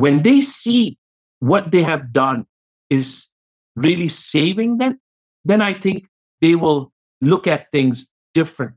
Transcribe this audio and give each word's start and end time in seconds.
when 0.00 0.22
they 0.22 0.40
see 0.40 0.96
what 1.40 1.72
they 1.72 1.82
have 1.82 2.10
done 2.10 2.46
is 2.88 3.28
really 3.76 4.08
saving 4.08 4.78
them, 4.78 4.98
then 5.44 5.60
I 5.60 5.74
think 5.74 6.06
they 6.40 6.54
will 6.54 6.90
look 7.20 7.46
at 7.46 7.70
things 7.70 8.08
different. 8.32 8.76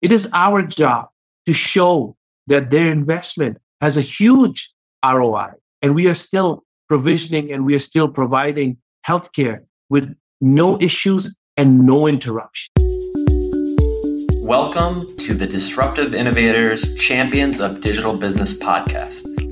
It 0.00 0.10
is 0.10 0.26
our 0.32 0.62
job 0.62 1.08
to 1.44 1.52
show 1.52 2.16
that 2.46 2.70
their 2.70 2.90
investment 2.90 3.58
has 3.82 3.98
a 3.98 4.00
huge 4.00 4.72
ROI. 5.04 5.50
And 5.82 5.94
we 5.94 6.08
are 6.08 6.14
still 6.14 6.64
provisioning 6.88 7.52
and 7.52 7.66
we 7.66 7.74
are 7.74 7.86
still 7.90 8.08
providing 8.08 8.78
healthcare 9.06 9.66
with 9.90 10.16
no 10.40 10.80
issues 10.80 11.36
and 11.58 11.84
no 11.84 12.06
interruption. 12.06 12.72
Welcome 14.40 15.14
to 15.18 15.34
the 15.34 15.46
Disruptive 15.46 16.14
Innovators 16.14 16.94
Champions 16.94 17.60
of 17.60 17.82
Digital 17.82 18.16
Business 18.16 18.56
podcast, 18.56 19.24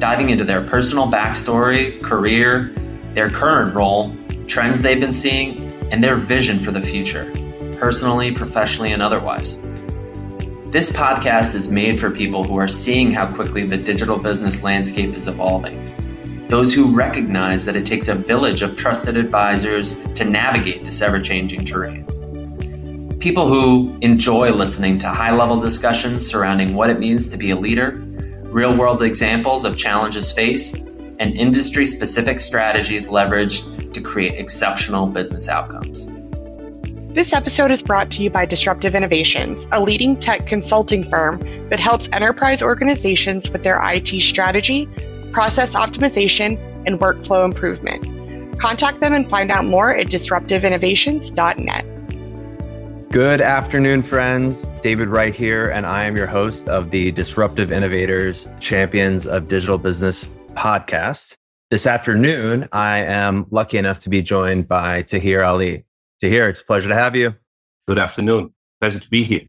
diving 0.00 0.30
into 0.30 0.44
their 0.44 0.62
personal 0.62 1.06
backstory, 1.06 2.02
career, 2.02 2.72
their 3.12 3.28
current 3.28 3.74
role, 3.74 4.16
trends 4.46 4.82
they've 4.82 5.00
been 5.00 5.12
seeing, 5.12 5.70
and 5.92 6.02
their 6.02 6.16
vision 6.16 6.58
for 6.58 6.72
the 6.72 6.80
future, 6.80 7.30
personally, 7.78 8.32
professionally, 8.32 8.92
and 8.92 9.02
otherwise. 9.02 9.58
This 10.70 10.90
podcast 10.90 11.54
is 11.54 11.70
made 11.70 12.00
for 12.00 12.10
people 12.10 12.42
who 12.42 12.56
are 12.56 12.68
seeing 12.68 13.12
how 13.12 13.32
quickly 13.32 13.64
the 13.64 13.76
digital 13.76 14.16
business 14.16 14.62
landscape 14.62 15.14
is 15.14 15.28
evolving. 15.28 15.86
Those 16.48 16.72
who 16.72 16.94
recognize 16.94 17.64
that 17.66 17.76
it 17.76 17.86
takes 17.86 18.08
a 18.08 18.14
village 18.14 18.62
of 18.62 18.76
trusted 18.76 19.16
advisors 19.16 20.02
to 20.14 20.24
navigate 20.24 20.84
this 20.84 21.02
ever 21.02 21.20
changing 21.20 21.64
terrain 21.64 22.06
people 23.20 23.46
who 23.46 23.94
enjoy 24.00 24.50
listening 24.50 24.96
to 24.96 25.06
high 25.06 25.30
level 25.30 25.60
discussions 25.60 26.26
surrounding 26.26 26.74
what 26.74 26.88
it 26.88 26.98
means 26.98 27.28
to 27.28 27.36
be 27.36 27.50
a 27.50 27.56
leader, 27.56 28.02
real 28.50 28.76
world 28.76 29.02
examples 29.02 29.64
of 29.64 29.76
challenges 29.76 30.32
faced, 30.32 30.76
and 31.18 31.34
industry 31.34 31.86
specific 31.86 32.40
strategies 32.40 33.06
leveraged 33.06 33.92
to 33.92 34.00
create 34.00 34.34
exceptional 34.34 35.06
business 35.06 35.48
outcomes. 35.48 36.08
This 37.14 37.32
episode 37.32 37.70
is 37.70 37.82
brought 37.82 38.10
to 38.12 38.22
you 38.22 38.30
by 38.30 38.46
Disruptive 38.46 38.94
Innovations, 38.94 39.66
a 39.72 39.82
leading 39.82 40.16
tech 40.16 40.46
consulting 40.46 41.02
firm 41.10 41.40
that 41.68 41.80
helps 41.80 42.08
enterprise 42.12 42.62
organizations 42.62 43.50
with 43.50 43.64
their 43.64 43.80
IT 43.82 44.20
strategy, 44.22 44.88
process 45.32 45.74
optimization, 45.74 46.58
and 46.86 47.00
workflow 47.00 47.44
improvement. 47.44 48.58
Contact 48.60 49.00
them 49.00 49.12
and 49.12 49.28
find 49.28 49.50
out 49.50 49.64
more 49.64 49.94
at 49.94 50.06
disruptiveinnovations.net. 50.06 51.89
Good 53.10 53.40
afternoon, 53.40 54.02
friends. 54.02 54.68
David 54.82 55.08
Wright 55.08 55.34
here, 55.34 55.68
and 55.70 55.84
I 55.84 56.04
am 56.04 56.16
your 56.16 56.28
host 56.28 56.68
of 56.68 56.92
the 56.92 57.10
Disruptive 57.10 57.72
Innovators 57.72 58.48
Champions 58.60 59.26
of 59.26 59.48
Digital 59.48 59.78
Business 59.78 60.28
podcast. 60.52 61.34
This 61.72 61.88
afternoon, 61.88 62.68
I 62.70 62.98
am 62.98 63.48
lucky 63.50 63.78
enough 63.78 63.98
to 64.00 64.10
be 64.10 64.22
joined 64.22 64.68
by 64.68 65.02
Tahir 65.02 65.42
Ali. 65.42 65.84
Tahir, 66.20 66.48
it's 66.48 66.60
a 66.60 66.64
pleasure 66.64 66.88
to 66.88 66.94
have 66.94 67.16
you. 67.16 67.34
Good 67.88 67.98
afternoon. 67.98 68.54
Pleasure 68.80 69.00
to 69.00 69.10
be 69.10 69.24
here. 69.24 69.42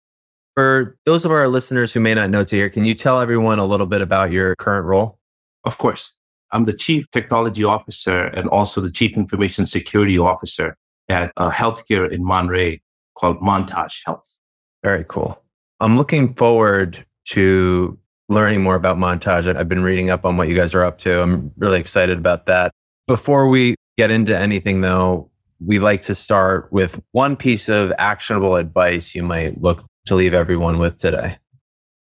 For 0.55 0.97
those 1.05 1.23
of 1.23 1.29
our 1.29 1.47
listeners 1.47 1.93
who 1.93 1.99
may 1.99 2.15
not 2.15 2.31
know 2.31 2.43
Tahir, 2.43 2.71
can 2.71 2.83
you 2.83 2.95
tell 2.95 3.21
everyone 3.21 3.59
a 3.59 3.65
little 3.65 3.85
bit 3.85 4.01
about 4.01 4.31
your 4.31 4.55
current 4.55 4.87
role? 4.87 5.19
Of 5.65 5.77
course. 5.77 6.15
I'm 6.51 6.65
the 6.65 6.73
Chief 6.73 7.05
Technology 7.11 7.63
Officer 7.63 8.23
and 8.23 8.49
also 8.49 8.81
the 8.81 8.91
Chief 8.91 9.15
Information 9.15 9.67
Security 9.67 10.17
Officer 10.17 10.75
at 11.09 11.31
uh, 11.37 11.51
Healthcare 11.51 12.11
in 12.11 12.23
Monterey, 12.23 12.81
called 13.15 13.39
Montage 13.41 14.01
Health. 14.05 14.39
Very 14.83 15.05
cool. 15.07 15.41
I'm 15.79 15.97
looking 15.97 16.33
forward 16.33 17.05
to 17.29 17.97
learning 18.29 18.61
more 18.61 18.75
about 18.75 18.97
Montage. 18.97 19.53
I've 19.55 19.69
been 19.69 19.83
reading 19.83 20.09
up 20.09 20.25
on 20.25 20.37
what 20.37 20.47
you 20.47 20.55
guys 20.55 20.73
are 20.73 20.83
up 20.83 20.97
to. 20.99 21.21
I'm 21.21 21.51
really 21.57 21.79
excited 21.79 22.17
about 22.17 22.45
that. 22.45 22.71
Before 23.07 23.49
we 23.49 23.75
get 23.97 24.09
into 24.09 24.37
anything, 24.37 24.81
though, 24.81 25.29
we 25.63 25.79
like 25.79 26.01
to 26.01 26.15
start 26.15 26.71
with 26.71 26.99
one 27.11 27.35
piece 27.35 27.69
of 27.69 27.91
actionable 27.97 28.55
advice 28.55 29.13
you 29.13 29.21
might 29.21 29.61
look 29.61 29.83
to 30.05 30.15
leave 30.15 30.33
everyone 30.33 30.79
with 30.79 30.97
today. 30.97 31.37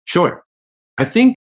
Sure. 0.06 0.44
I 0.98 1.06
think 1.06 1.36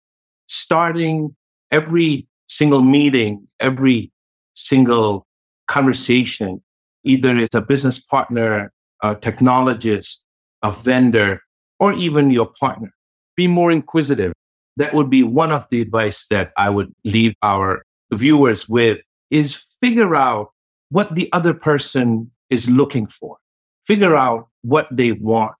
starting 0.47 1.35
every 1.71 2.27
single 2.47 2.81
meeting, 2.81 3.47
every 3.59 4.11
single 4.55 5.25
conversation, 5.67 6.61
either 7.03 7.37
it's 7.37 7.55
a 7.55 7.61
business 7.61 7.99
partner 7.99 8.72
a 9.03 9.15
technologist, 9.15 10.19
a 10.63 10.71
vendor, 10.71 11.41
or 11.79 11.93
even 11.93 12.31
your 12.31 12.47
partner. 12.59 12.91
Be 13.35 13.47
more 13.47 13.71
inquisitive. 13.71 14.33
That 14.77 14.93
would 14.93 15.09
be 15.09 15.21
one 15.21 15.51
of 15.51 15.67
the 15.69 15.81
advice 15.81 16.27
that 16.27 16.51
I 16.57 16.69
would 16.69 16.91
leave 17.03 17.35
our 17.43 17.83
viewers 18.11 18.67
with 18.67 18.99
is 19.29 19.65
figure 19.81 20.15
out 20.15 20.51
what 20.89 21.13
the 21.15 21.29
other 21.33 21.53
person 21.53 22.31
is 22.49 22.69
looking 22.69 23.07
for. 23.07 23.37
Figure 23.85 24.15
out 24.15 24.47
what 24.61 24.87
they 24.89 25.11
want. 25.11 25.53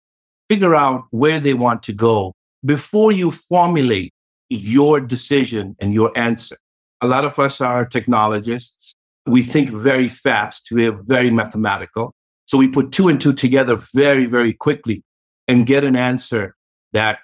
Figure 0.49 0.75
out 0.75 1.05
where 1.11 1.39
they 1.39 1.53
want 1.53 1.83
to 1.83 1.93
go 1.93 2.33
before 2.65 3.11
you 3.11 3.31
formulate 3.31 4.13
your 4.49 5.01
decision 5.01 5.75
and 5.79 5.93
your 5.93 6.11
answer. 6.17 6.55
A 7.01 7.07
lot 7.07 7.25
of 7.25 7.37
us 7.39 7.59
are 7.59 7.85
technologists. 7.85 8.93
We 9.25 9.41
think 9.41 9.69
very 9.69 10.07
fast. 10.07 10.69
We're 10.71 10.91
very 10.91 11.31
mathematical. 11.31 12.13
So 12.45 12.57
we 12.57 12.67
put 12.67 12.91
two 12.91 13.07
and 13.07 13.19
two 13.19 13.33
together 13.33 13.77
very, 13.93 14.25
very 14.25 14.53
quickly 14.53 15.03
and 15.47 15.65
get 15.65 15.83
an 15.83 15.95
answer 15.95 16.55
that 16.93 17.19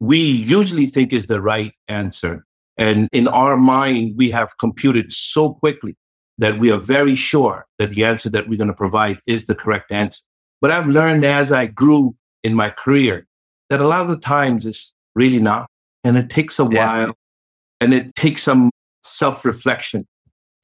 we 0.00 0.18
usually 0.18 0.86
think 0.86 1.12
is 1.12 1.26
the 1.26 1.40
right 1.40 1.72
answer. 1.88 2.44
And 2.76 3.08
in 3.12 3.28
our 3.28 3.56
mind, 3.56 4.14
we 4.16 4.30
have 4.30 4.58
computed 4.58 5.12
so 5.12 5.54
quickly 5.54 5.96
that 6.38 6.58
we 6.58 6.70
are 6.70 6.78
very 6.78 7.14
sure 7.14 7.66
that 7.78 7.90
the 7.90 8.04
answer 8.04 8.28
that 8.30 8.48
we're 8.48 8.58
going 8.58 8.68
to 8.68 8.74
provide 8.74 9.20
is 9.26 9.44
the 9.44 9.54
correct 9.54 9.92
answer. 9.92 10.20
But 10.60 10.70
I've 10.70 10.88
learned 10.88 11.24
as 11.24 11.52
I 11.52 11.66
grew 11.66 12.14
in 12.42 12.54
my 12.54 12.70
career 12.70 13.26
that 13.70 13.80
a 13.80 13.86
lot 13.86 14.00
of 14.00 14.08
the 14.08 14.18
times 14.18 14.66
it's 14.66 14.92
really 15.14 15.38
not. 15.38 15.68
And 16.02 16.16
it 16.18 16.28
takes 16.28 16.58
a 16.58 16.68
yeah. 16.70 16.86
while 16.86 17.14
and 17.80 17.94
it 17.94 18.14
takes 18.14 18.42
some 18.42 18.70
self 19.04 19.44
reflection 19.44 20.06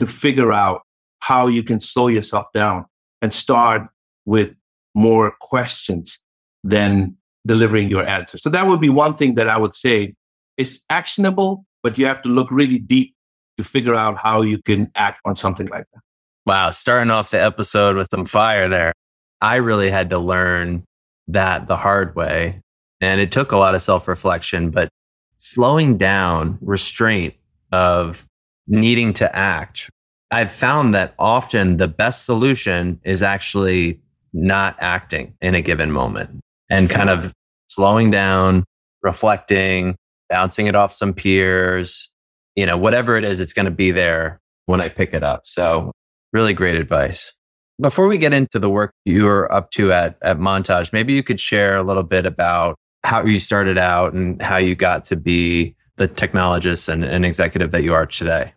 to 0.00 0.06
figure 0.06 0.52
out 0.52 0.82
how 1.20 1.46
you 1.46 1.62
can 1.62 1.80
slow 1.80 2.08
yourself 2.08 2.46
down 2.52 2.86
and 3.22 3.32
start 3.32 3.82
with 4.26 4.54
more 4.94 5.32
questions 5.40 6.18
than 6.64 7.16
delivering 7.46 7.88
your 7.88 8.06
answer. 8.06 8.38
So 8.38 8.50
that 8.50 8.66
would 8.66 8.80
be 8.80 8.88
one 8.88 9.16
thing 9.16 9.34
that 9.36 9.48
I 9.48 9.56
would 9.56 9.74
say. 9.74 10.14
is 10.56 10.82
actionable, 10.90 11.64
but 11.82 11.96
you 11.96 12.04
have 12.06 12.20
to 12.22 12.28
look 12.28 12.50
really 12.50 12.78
deep 12.78 13.14
to 13.56 13.64
figure 13.64 13.94
out 13.94 14.18
how 14.18 14.42
you 14.42 14.60
can 14.60 14.90
act 14.94 15.20
on 15.24 15.36
something 15.36 15.68
like 15.68 15.84
that. 15.92 16.02
Wow, 16.46 16.70
starting 16.70 17.10
off 17.10 17.30
the 17.30 17.42
episode 17.42 17.96
with 17.96 18.08
some 18.10 18.26
fire 18.26 18.68
there. 18.68 18.92
I 19.40 19.56
really 19.56 19.90
had 19.90 20.10
to 20.10 20.18
learn 20.18 20.84
that 21.28 21.66
the 21.66 21.76
hard 21.76 22.14
way. 22.14 22.60
And 23.00 23.20
it 23.20 23.32
took 23.32 23.52
a 23.52 23.56
lot 23.56 23.74
of 23.74 23.82
self 23.82 24.08
reflection, 24.08 24.70
but 24.70 24.90
slowing 25.36 25.96
down, 25.96 26.58
restraint 26.60 27.34
of 27.72 28.26
needing 28.66 29.12
to 29.14 29.34
act. 29.34 29.90
I've 30.30 30.52
found 30.52 30.94
that 30.94 31.14
often 31.18 31.78
the 31.78 31.88
best 31.88 32.24
solution 32.24 33.00
is 33.04 33.22
actually 33.22 34.00
not 34.32 34.76
acting 34.78 35.34
in 35.40 35.54
a 35.54 35.62
given 35.62 35.90
moment 35.90 36.40
and 36.68 36.88
kind 36.88 37.10
of 37.10 37.32
slowing 37.68 38.10
down, 38.10 38.64
reflecting, 39.02 39.96
bouncing 40.28 40.66
it 40.66 40.74
off 40.74 40.92
some 40.92 41.12
peers, 41.12 42.10
you 42.56 42.66
know, 42.66 42.76
whatever 42.76 43.16
it 43.16 43.24
is, 43.24 43.40
it's 43.40 43.52
going 43.52 43.64
to 43.64 43.70
be 43.70 43.90
there 43.90 44.40
when 44.66 44.80
I 44.80 44.88
pick 44.88 45.12
it 45.12 45.22
up. 45.22 45.46
So 45.46 45.92
really 46.32 46.52
great 46.52 46.76
advice. 46.76 47.32
Before 47.80 48.06
we 48.06 48.18
get 48.18 48.32
into 48.32 48.58
the 48.58 48.68
work 48.68 48.92
you're 49.04 49.52
up 49.52 49.70
to 49.72 49.92
at, 49.92 50.16
at 50.22 50.38
Montage, 50.38 50.92
maybe 50.92 51.12
you 51.12 51.22
could 51.22 51.40
share 51.40 51.76
a 51.76 51.82
little 51.82 52.02
bit 52.02 52.26
about 52.26 52.76
how 53.02 53.24
you 53.24 53.38
started 53.38 53.78
out 53.78 54.12
and 54.12 54.40
how 54.42 54.58
you 54.58 54.74
got 54.74 55.04
to 55.06 55.16
be 55.16 55.74
the 55.96 56.06
technologist 56.06 56.88
and, 56.88 57.04
and 57.04 57.24
executive 57.24 57.70
that 57.70 57.82
you 57.82 57.94
are 57.94 58.06
today. 58.06 58.52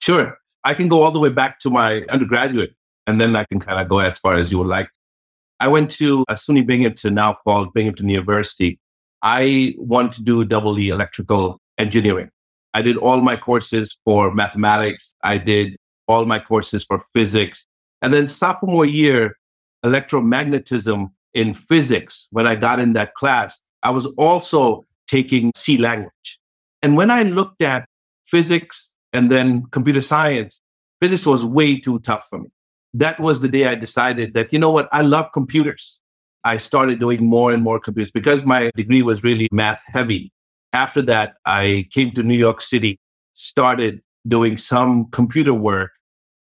Sure. 0.00 0.36
I 0.64 0.74
can 0.74 0.88
go 0.88 1.02
all 1.02 1.10
the 1.10 1.20
way 1.20 1.28
back 1.28 1.60
to 1.60 1.70
my 1.70 2.02
undergraduate 2.08 2.74
and 3.06 3.20
then 3.20 3.36
I 3.36 3.44
can 3.44 3.60
kind 3.60 3.80
of 3.80 3.88
go 3.88 4.00
as 4.00 4.18
far 4.18 4.34
as 4.34 4.52
you 4.52 4.58
would 4.58 4.66
like. 4.66 4.88
I 5.60 5.68
went 5.68 5.90
to 5.92 6.24
a 6.28 6.34
SUNY 6.34 6.66
Binghamton, 6.66 7.14
now 7.14 7.36
called 7.44 7.74
Binghamton 7.74 8.08
University. 8.08 8.78
I 9.22 9.74
wanted 9.78 10.12
to 10.12 10.22
do 10.22 10.44
double 10.44 10.78
E 10.78 10.90
electrical 10.90 11.60
engineering. 11.78 12.30
I 12.74 12.82
did 12.82 12.96
all 12.96 13.20
my 13.20 13.36
courses 13.36 13.98
for 14.04 14.32
mathematics. 14.32 15.14
I 15.24 15.38
did 15.38 15.76
all 16.06 16.26
my 16.26 16.38
courses 16.38 16.84
for 16.84 17.02
physics. 17.12 17.66
And 18.02 18.14
then 18.14 18.28
sophomore 18.28 18.86
year, 18.86 19.36
electromagnetism 19.84 21.10
in 21.34 21.54
physics, 21.54 22.28
when 22.30 22.46
I 22.46 22.54
got 22.54 22.78
in 22.78 22.92
that 22.92 23.14
class, 23.14 23.62
I 23.82 23.90
was 23.90 24.06
also 24.16 24.84
taking 25.08 25.52
C 25.56 25.76
language. 25.78 26.38
And 26.82 26.96
when 26.96 27.10
I 27.10 27.22
looked 27.22 27.62
at 27.62 27.88
physics 28.26 28.94
and 29.12 29.30
then 29.30 29.66
computer 29.70 30.00
science, 30.00 30.60
physics 31.00 31.26
was 31.26 31.44
way 31.44 31.78
too 31.78 31.98
tough 32.00 32.28
for 32.28 32.38
me. 32.38 32.48
That 32.94 33.20
was 33.20 33.40
the 33.40 33.48
day 33.48 33.66
I 33.66 33.74
decided 33.74 34.34
that, 34.34 34.52
you 34.52 34.58
know 34.58 34.70
what, 34.70 34.88
I 34.92 35.02
love 35.02 35.30
computers. 35.32 36.00
I 36.44 36.56
started 36.56 36.98
doing 36.98 37.26
more 37.26 37.52
and 37.52 37.62
more 37.62 37.78
computers 37.78 38.10
because 38.10 38.44
my 38.44 38.70
degree 38.76 39.02
was 39.02 39.22
really 39.22 39.48
math 39.52 39.82
heavy. 39.86 40.32
After 40.72 41.02
that, 41.02 41.34
I 41.44 41.86
came 41.90 42.12
to 42.12 42.22
New 42.22 42.36
York 42.36 42.60
City, 42.60 42.98
started 43.32 44.00
doing 44.26 44.56
some 44.56 45.10
computer 45.10 45.54
work, 45.54 45.90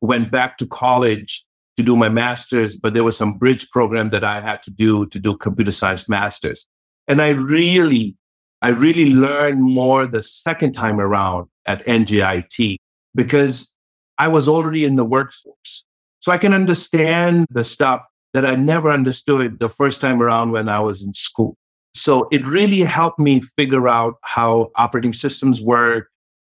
went 0.01 0.31
back 0.31 0.59
to 0.59 0.67
college 0.67 1.45
to 1.77 1.83
do 1.83 1.97
my 1.97 2.09
master's, 2.09 2.77
but 2.77 2.95
there 2.95 3.05
was 3.05 3.17
some 3.17 3.37
bridge 3.37 3.69
program 3.71 4.11
that 4.11 4.25
I 4.25 4.41
had 4.41 4.63
to 4.65 4.71
do 4.71 5.07
to 5.07 5.19
do 5.19 5.37
computer 5.37 5.73
science 5.73 6.09
master's. 6.09 6.67
And 7.09 7.21
I 7.21 7.31
really, 7.31 8.17
I 8.63 8.71
really 8.71 9.13
learned 9.13 9.63
more 9.63 10.07
the 10.07 10.23
second 10.23 10.73
time 10.73 11.01
around 11.01 11.49
at 11.67 11.85
NJIT 11.85 12.77
because 13.15 13.73
I 14.19 14.29
was 14.29 14.49
already 14.49 14.85
in 14.85 14.97
the 14.97 15.05
workforce. 15.05 15.85
So 16.27 16.33
I 16.33 16.39
can 16.39 16.53
understand 16.53 17.47
the 17.51 17.63
stuff 17.63 18.03
that 18.35 18.45
I 18.45 18.57
never 18.57 18.91
understood 18.91 19.61
the 19.61 19.69
first 19.69 20.01
time 20.01 20.21
around 20.21 20.51
when 20.51 20.69
I 20.69 20.81
was 20.81 21.01
in 21.01 21.15
school. 21.15 21.57
So 21.95 22.27
it 22.33 22.45
really 22.45 22.81
helped 22.81 23.21
me 23.21 23.43
figure 23.57 23.87
out 23.87 24.15
how 24.23 24.73
operating 24.75 25.13
systems 25.13 25.63
work. 25.63 26.09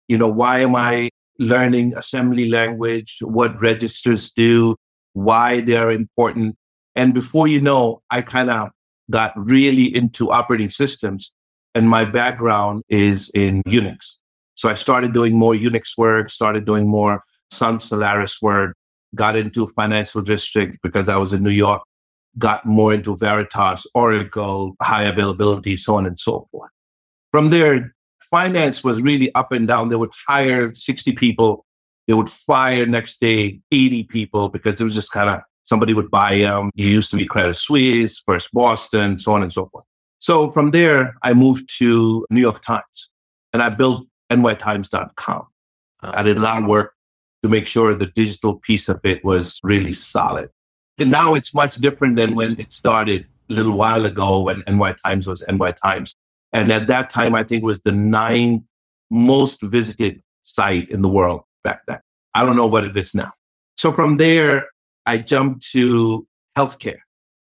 You 0.07 0.17
know, 0.17 0.29
why 0.29 0.61
am 0.61 0.77
I 0.77 1.09
learning 1.41 1.93
assembly 1.97 2.49
language, 2.49 3.19
what 3.21 3.61
registers 3.61 4.31
do, 4.31 4.77
why 5.15 5.61
they're 5.63 5.91
important. 5.91 6.55
And 6.95 7.13
before 7.13 7.49
you 7.49 7.61
know, 7.61 8.01
I 8.13 8.23
kind 8.23 8.51
of 8.51 8.71
got 9.11 9.33
really 9.35 9.93
into 9.93 10.31
operating 10.31 10.71
systems. 10.71 11.33
And 11.75 11.91
my 11.91 12.05
background 12.05 12.85
is 12.89 13.29
in 13.31 13.61
Unix. 13.65 14.19
So 14.55 14.69
I 14.69 14.75
started 14.75 15.13
doing 15.13 15.37
more 15.37 15.53
Unix 15.53 15.99
work, 15.99 16.31
started 16.31 16.65
doing 16.65 16.87
more 16.87 17.25
Sun 17.51 17.81
Solaris 17.81 18.41
work, 18.41 18.77
got 19.15 19.37
into 19.37 19.67
financial 19.69 20.23
district 20.23 20.79
because 20.83 21.09
I 21.09 21.17
was 21.17 21.33
in 21.33 21.43
New 21.43 21.51
York, 21.51 21.83
got 22.39 22.65
more 22.67 22.93
into 22.93 23.17
Veritas, 23.17 23.87
Oracle, 23.95 24.77
high 24.83 25.05
availability, 25.05 25.77
so 25.77 25.95
on 25.97 26.07
and 26.07 26.19
so 26.19 26.49
forth. 26.51 26.71
From 27.31 27.51
there, 27.51 27.95
finance 28.31 28.83
was 28.83 29.03
really 29.03 29.35
up 29.35 29.53
and 29.53 29.69
down. 29.69 29.89
They 29.89 29.97
would 29.97 30.13
hire 30.27 30.73
60 30.75 31.13
people, 31.13 31.65
they 32.07 32.15
would 32.15 32.31
fire 32.31 32.87
next 32.87 33.21
day 33.21 33.61
80 33.71 34.05
people 34.05 34.49
because 34.49 34.81
it 34.81 34.85
was 34.85 34.95
just 34.95 35.13
kind 35.13 35.31
of 35.31 35.41
somebody 35.63 35.95
would 35.95 36.11
buy 36.11 36.39
them. 36.39 36.71
You 36.75 36.89
used 36.89 37.11
to 37.13 37.17
be 37.17 37.27
Credit 37.27 37.55
Suisse, 37.55 38.23
First 38.25 38.53
Boston, 38.53 39.19
so 39.19 39.33
on 39.33 39.43
and 39.43 39.53
so 39.53 39.67
forth. 39.67 39.85
So 40.19 40.51
from 40.53 40.71
there, 40.71 41.15
I 41.23 41.35
moved 41.35 41.71
to 41.79 42.27
New 42.31 42.41
York 42.41 42.63
Times 42.63 43.11
and 43.53 43.63
I 43.63 43.71
built 43.71 44.07
nytimes.com. 44.31 45.47
Ah. 46.03 46.13
I 46.15 46.23
did 46.23 46.37
a 46.37 46.41
lot 46.41 46.63
of 46.63 46.69
work 46.69 46.93
to 47.45 47.49
make 47.51 47.67
sure 47.67 47.95
the 47.95 48.07
digital 48.07 48.55
piece 48.57 48.89
of 48.89 48.99
it 49.05 49.23
was 49.23 49.61
really 49.63 49.93
solid. 49.93 50.49
And 50.97 51.11
now 51.11 51.35
it's 51.35 51.53
much 51.53 51.75
different 51.77 52.17
than 52.17 52.35
when 52.35 52.59
it 52.59 52.73
started 52.73 53.27
a 53.51 53.53
little 53.53 53.77
while 53.77 54.07
ago 54.07 54.41
when 54.41 54.63
NY 54.67 54.95
Times 55.05 55.27
was 55.27 55.45
NY 55.47 55.73
Times. 55.73 56.15
And 56.55 56.73
at 56.73 56.87
that 56.87 57.11
time, 57.11 57.35
I 57.35 57.45
think 57.45 57.63
it 57.63 57.67
was 57.67 57.83
the 57.83 57.93
ninth 57.93 58.63
most 59.11 59.61
visited 59.61 60.23
site 60.41 60.89
in 60.89 61.03
the 61.03 61.09
world 61.09 61.43
back 61.63 61.83
then. 61.87 61.99
I 62.33 62.47
don't 62.47 62.57
know 62.57 62.67
what 62.67 62.85
it 62.85 62.97
is 62.97 63.15
now. 63.15 63.33
So 63.77 63.93
from 63.93 64.17
there, 64.17 64.65
I 65.05 65.19
jumped 65.19 65.71
to 65.73 66.27
healthcare. 66.57 67.01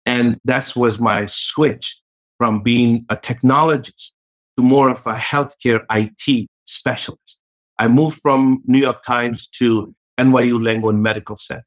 And 0.06 0.40
that 0.44 0.72
was 0.74 0.98
my 0.98 1.26
switch 1.26 2.00
from 2.38 2.62
being 2.62 3.04
a 3.10 3.16
technologist 3.18 4.12
to 4.56 4.62
more 4.62 4.88
of 4.88 5.06
a 5.06 5.12
healthcare 5.12 5.84
IT 5.90 6.48
specialist. 6.64 7.39
I 7.80 7.88
moved 7.88 8.20
from 8.20 8.62
New 8.66 8.78
York 8.78 9.02
Times 9.02 9.48
to 9.58 9.94
NYU 10.20 10.60
Langone 10.60 11.00
Medical 11.00 11.38
Center. 11.38 11.64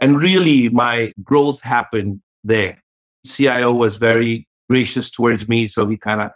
And 0.00 0.18
really, 0.18 0.70
my 0.70 1.12
growth 1.22 1.60
happened 1.60 2.22
there. 2.42 2.82
CIO 3.26 3.74
was 3.74 3.98
very 3.98 4.48
gracious 4.70 5.10
towards 5.10 5.48
me. 5.50 5.66
So 5.66 5.86
he 5.86 5.98
kind 5.98 6.22
of 6.22 6.30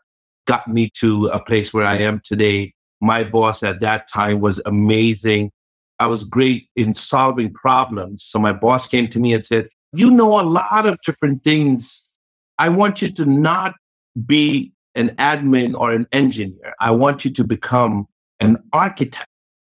got 0.47 0.69
me 0.69 0.91
to 0.99 1.29
a 1.29 1.43
place 1.43 1.73
where 1.73 1.87
I 1.87 1.97
am 1.97 2.21
today. 2.23 2.75
My 3.01 3.25
boss 3.25 3.63
at 3.63 3.81
that 3.81 4.09
time 4.13 4.41
was 4.41 4.61
amazing. 4.67 5.51
I 5.99 6.07
was 6.07 6.23
great 6.23 6.69
in 6.77 6.93
solving 6.93 7.51
problems. 7.55 8.25
So 8.25 8.39
my 8.39 8.53
boss 8.53 8.87
came 8.87 9.09
to 9.09 9.19
me 9.19 9.33
and 9.33 9.47
said, 9.47 9.69
You 9.95 10.11
know 10.11 10.39
a 10.39 10.43
lot 10.43 10.87
of 10.87 10.99
different 11.01 11.45
things. 11.45 12.13
I 12.59 12.69
want 12.69 13.01
you 13.01 13.11
to 13.13 13.25
not 13.25 13.75
be 14.27 14.75
an 14.95 15.17
admin 15.17 15.75
or 15.75 15.93
an 15.93 16.07
engineer. 16.13 16.75
I 16.79 16.91
want 16.91 17.25
you 17.25 17.31
to 17.33 17.45
become 17.45 18.07
an 18.41 18.57
architect. 18.73 19.29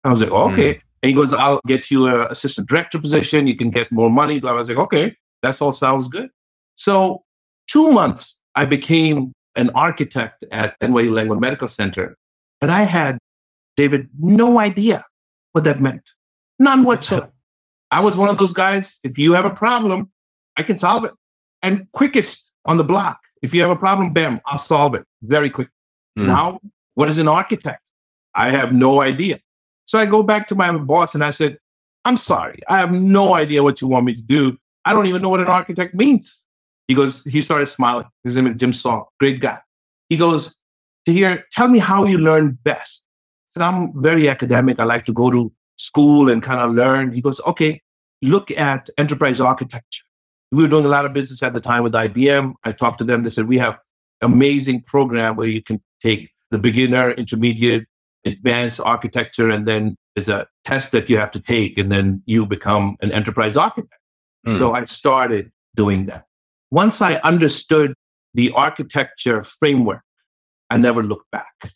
I 0.03 0.11
was 0.11 0.21
like, 0.21 0.31
okay. 0.31 0.75
Mm. 0.75 0.81
And 1.03 1.09
he 1.09 1.13
goes, 1.13 1.33
I'll 1.33 1.61
get 1.67 1.91
you 1.91 2.07
an 2.07 2.27
assistant 2.31 2.67
director 2.67 2.99
position. 2.99 3.47
You 3.47 3.55
can 3.55 3.69
get 3.69 3.91
more 3.91 4.09
money. 4.09 4.41
I 4.43 4.51
was 4.53 4.69
like, 4.69 4.77
okay, 4.77 5.15
that 5.43 5.61
all 5.61 5.73
sounds 5.73 6.07
good. 6.07 6.29
So 6.75 7.23
two 7.67 7.91
months, 7.91 8.39
I 8.55 8.65
became 8.65 9.33
an 9.55 9.69
architect 9.71 10.43
at 10.51 10.79
NYU 10.79 11.09
Langone 11.11 11.39
Medical 11.39 11.67
Center. 11.67 12.17
And 12.61 12.71
I 12.71 12.83
had, 12.83 13.17
David, 13.77 14.09
no 14.19 14.59
idea 14.59 15.05
what 15.51 15.63
that 15.65 15.79
meant. 15.79 16.01
None 16.59 16.83
whatsoever. 16.83 17.31
I 17.91 17.99
was 17.99 18.15
one 18.15 18.29
of 18.29 18.37
those 18.37 18.53
guys, 18.53 18.99
if 19.03 19.17
you 19.17 19.33
have 19.33 19.45
a 19.45 19.49
problem, 19.49 20.09
I 20.57 20.63
can 20.63 20.77
solve 20.77 21.05
it. 21.05 21.11
And 21.61 21.87
quickest 21.91 22.51
on 22.65 22.77
the 22.77 22.83
block. 22.83 23.19
If 23.41 23.53
you 23.53 23.61
have 23.61 23.69
a 23.69 23.75
problem, 23.75 24.11
bam, 24.11 24.41
I'll 24.45 24.57
solve 24.57 24.95
it 24.95 25.03
very 25.21 25.49
quick. 25.49 25.69
Mm. 26.17 26.27
Now, 26.27 26.59
what 26.95 27.09
is 27.09 27.17
an 27.17 27.27
architect? 27.27 27.81
I 28.35 28.51
have 28.51 28.71
no 28.71 29.01
idea. 29.01 29.39
So 29.85 29.99
I 29.99 30.05
go 30.05 30.23
back 30.23 30.47
to 30.49 30.55
my 30.55 30.75
boss 30.77 31.15
and 31.15 31.23
I 31.23 31.31
said, 31.31 31.57
I'm 32.03 32.17
sorry. 32.17 32.59
I 32.69 32.79
have 32.79 32.91
no 32.91 33.33
idea 33.33 33.63
what 33.63 33.81
you 33.81 33.87
want 33.87 34.05
me 34.05 34.15
to 34.15 34.21
do. 34.21 34.57
I 34.85 34.93
don't 34.93 35.07
even 35.07 35.21
know 35.21 35.29
what 35.29 35.39
an 35.39 35.47
architect 35.47 35.95
means. 35.95 36.43
He 36.87 36.93
goes, 36.93 37.23
he 37.23 37.41
started 37.41 37.65
smiling. 37.65 38.05
His 38.23 38.35
name 38.35 38.47
is 38.47 38.55
Jim 38.57 38.73
Saul, 38.73 39.11
great 39.19 39.39
guy. 39.39 39.59
He 40.09 40.17
goes, 40.17 40.57
Tahir, 41.05 41.43
tell 41.51 41.67
me 41.67 41.79
how 41.79 42.05
you 42.05 42.19
learn 42.19 42.59
best. 42.63 43.05
I 43.05 43.49
said, 43.49 43.63
I'm 43.63 44.01
very 44.01 44.29
academic. 44.29 44.79
I 44.79 44.83
like 44.83 45.05
to 45.05 45.13
go 45.13 45.31
to 45.31 45.51
school 45.77 46.29
and 46.29 46.43
kind 46.43 46.59
of 46.59 46.73
learn. 46.73 47.11
He 47.11 47.21
goes, 47.21 47.41
okay, 47.47 47.81
look 48.21 48.51
at 48.51 48.89
enterprise 48.97 49.41
architecture. 49.41 50.03
We 50.51 50.63
were 50.63 50.69
doing 50.69 50.85
a 50.85 50.89
lot 50.89 51.05
of 51.05 51.13
business 51.13 51.41
at 51.41 51.53
the 51.53 51.61
time 51.61 51.83
with 51.83 51.93
IBM. 51.93 52.53
I 52.63 52.71
talked 52.71 52.99
to 52.99 53.03
them. 53.03 53.23
They 53.23 53.29
said, 53.29 53.47
we 53.47 53.57
have 53.57 53.77
amazing 54.21 54.81
program 54.81 55.35
where 55.35 55.47
you 55.47 55.61
can 55.61 55.81
take 56.01 56.29
the 56.51 56.57
beginner, 56.57 57.11
intermediate, 57.11 57.85
advanced 58.25 58.79
architecture, 58.79 59.49
and 59.49 59.67
then 59.67 59.95
there's 60.15 60.29
a 60.29 60.47
test 60.63 60.91
that 60.91 61.09
you 61.09 61.17
have 61.17 61.31
to 61.31 61.39
take, 61.39 61.77
and 61.77 61.91
then 61.91 62.21
you 62.25 62.45
become 62.45 62.97
an 63.01 63.11
enterprise 63.11 63.57
architect. 63.57 63.93
Mm. 64.47 64.57
So 64.57 64.73
I 64.73 64.85
started 64.85 65.51
doing 65.75 66.05
that. 66.07 66.25
Once 66.71 67.01
I 67.01 67.15
understood 67.15 67.93
the 68.33 68.51
architecture 68.51 69.43
framework, 69.43 70.01
I 70.69 70.77
never 70.77 71.03
looked 71.03 71.29
back. 71.31 71.71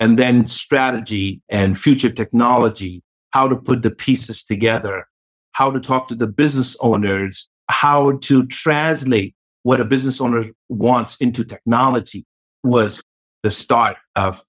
And 0.00 0.18
then 0.18 0.46
strategy 0.48 1.40
and 1.48 1.78
future 1.78 2.10
technology, 2.10 3.02
how 3.30 3.48
to 3.48 3.56
put 3.56 3.82
the 3.82 3.90
pieces 3.90 4.44
together, 4.44 5.06
how 5.52 5.70
to 5.70 5.80
talk 5.80 6.08
to 6.08 6.14
the 6.14 6.26
business 6.26 6.76
owners, 6.80 7.48
how 7.68 8.18
to 8.18 8.46
translate 8.46 9.34
what 9.62 9.80
a 9.80 9.84
business 9.84 10.20
owner 10.20 10.50
wants 10.68 11.16
into 11.16 11.44
technology 11.44 12.24
was 12.62 13.02
the 13.42 13.50
start 13.50 13.96
of 14.14 14.44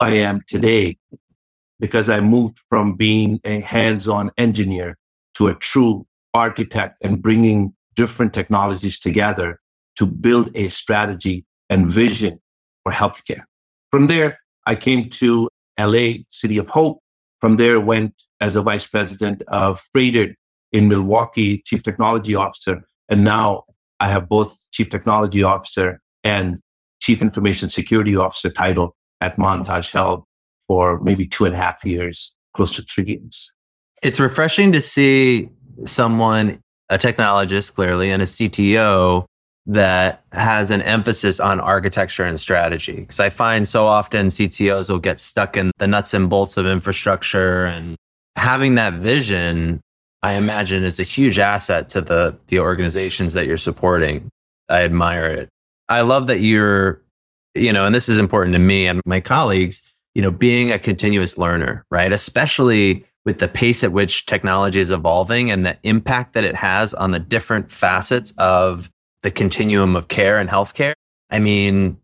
I 0.00 0.10
am 0.14 0.42
today 0.46 0.98
because 1.80 2.08
I 2.08 2.20
moved 2.20 2.60
from 2.68 2.94
being 2.94 3.40
a 3.44 3.60
hands 3.60 4.08
on 4.08 4.30
engineer 4.36 4.96
to 5.34 5.48
a 5.48 5.54
true 5.54 6.06
architect 6.34 6.98
and 7.02 7.22
bringing 7.22 7.74
different 7.94 8.34
technologies 8.34 8.98
together 8.98 9.60
to 9.96 10.06
build 10.06 10.50
a 10.54 10.68
strategy 10.68 11.44
and 11.70 11.90
vision 11.90 12.40
for 12.82 12.92
healthcare. 12.92 13.42
From 13.90 14.06
there, 14.06 14.38
I 14.66 14.74
came 14.74 15.08
to 15.10 15.48
LA, 15.78 16.24
City 16.28 16.58
of 16.58 16.68
Hope. 16.68 17.00
From 17.40 17.56
there, 17.56 17.80
went 17.80 18.14
as 18.40 18.56
a 18.56 18.62
vice 18.62 18.86
president 18.86 19.42
of 19.48 19.82
Froedtert 19.94 20.34
in 20.72 20.88
Milwaukee, 20.88 21.62
chief 21.64 21.82
technology 21.82 22.34
officer. 22.34 22.82
And 23.08 23.24
now 23.24 23.64
I 24.00 24.08
have 24.08 24.28
both 24.28 24.56
chief 24.72 24.90
technology 24.90 25.42
officer 25.42 26.00
and 26.24 26.60
chief 27.00 27.22
information 27.22 27.68
security 27.68 28.16
officer 28.16 28.50
title 28.50 28.94
at 29.20 29.36
Montage 29.36 29.92
Health 29.92 30.24
for 30.68 30.98
maybe 31.00 31.26
two 31.26 31.44
and 31.44 31.54
a 31.54 31.58
half 31.58 31.84
years, 31.84 32.34
close 32.54 32.72
to 32.72 32.82
three 32.82 33.04
years. 33.06 33.52
It's 34.02 34.20
refreshing 34.20 34.72
to 34.72 34.80
see 34.80 35.50
someone, 35.84 36.60
a 36.90 36.98
technologist 36.98 37.74
clearly, 37.74 38.10
and 38.10 38.22
a 38.22 38.26
CTO 38.26 39.26
that 39.66 40.22
has 40.32 40.70
an 40.70 40.80
emphasis 40.82 41.40
on 41.40 41.58
architecture 41.60 42.24
and 42.24 42.38
strategy. 42.38 43.00
Because 43.00 43.18
I 43.18 43.30
find 43.30 43.66
so 43.66 43.86
often 43.86 44.28
CTOs 44.28 44.90
will 44.90 45.00
get 45.00 45.18
stuck 45.18 45.56
in 45.56 45.72
the 45.78 45.88
nuts 45.88 46.14
and 46.14 46.30
bolts 46.30 46.56
of 46.56 46.66
infrastructure 46.66 47.66
and 47.66 47.96
having 48.36 48.76
that 48.76 48.94
vision, 48.94 49.80
I 50.22 50.34
imagine 50.34 50.84
is 50.84 51.00
a 51.00 51.04
huge 51.04 51.38
asset 51.38 51.88
to 51.90 52.00
the, 52.00 52.38
the 52.48 52.60
organizations 52.60 53.32
that 53.32 53.46
you're 53.46 53.56
supporting. 53.56 54.28
I 54.68 54.82
admire 54.82 55.26
it. 55.26 55.48
I 55.88 56.02
love 56.02 56.28
that 56.28 56.40
you're, 56.40 57.02
you 57.56 57.72
know, 57.72 57.86
and 57.86 57.94
this 57.94 58.08
is 58.08 58.18
important 58.18 58.54
to 58.54 58.58
me 58.58 58.86
and 58.86 59.00
my 59.06 59.20
colleagues, 59.20 59.92
you 60.14 60.22
know, 60.22 60.30
being 60.30 60.70
a 60.70 60.78
continuous 60.78 61.38
learner, 61.38 61.84
right? 61.90 62.12
Especially 62.12 63.04
with 63.24 63.38
the 63.38 63.48
pace 63.48 63.82
at 63.82 63.92
which 63.92 64.26
technology 64.26 64.78
is 64.78 64.90
evolving 64.90 65.50
and 65.50 65.66
the 65.66 65.76
impact 65.82 66.32
that 66.34 66.44
it 66.44 66.54
has 66.54 66.94
on 66.94 67.10
the 67.10 67.18
different 67.18 67.70
facets 67.70 68.32
of 68.38 68.90
the 69.22 69.30
continuum 69.30 69.96
of 69.96 70.08
care 70.08 70.38
and 70.38 70.48
healthcare. 70.48 70.92
I 71.30 71.40
mean, 71.40 71.98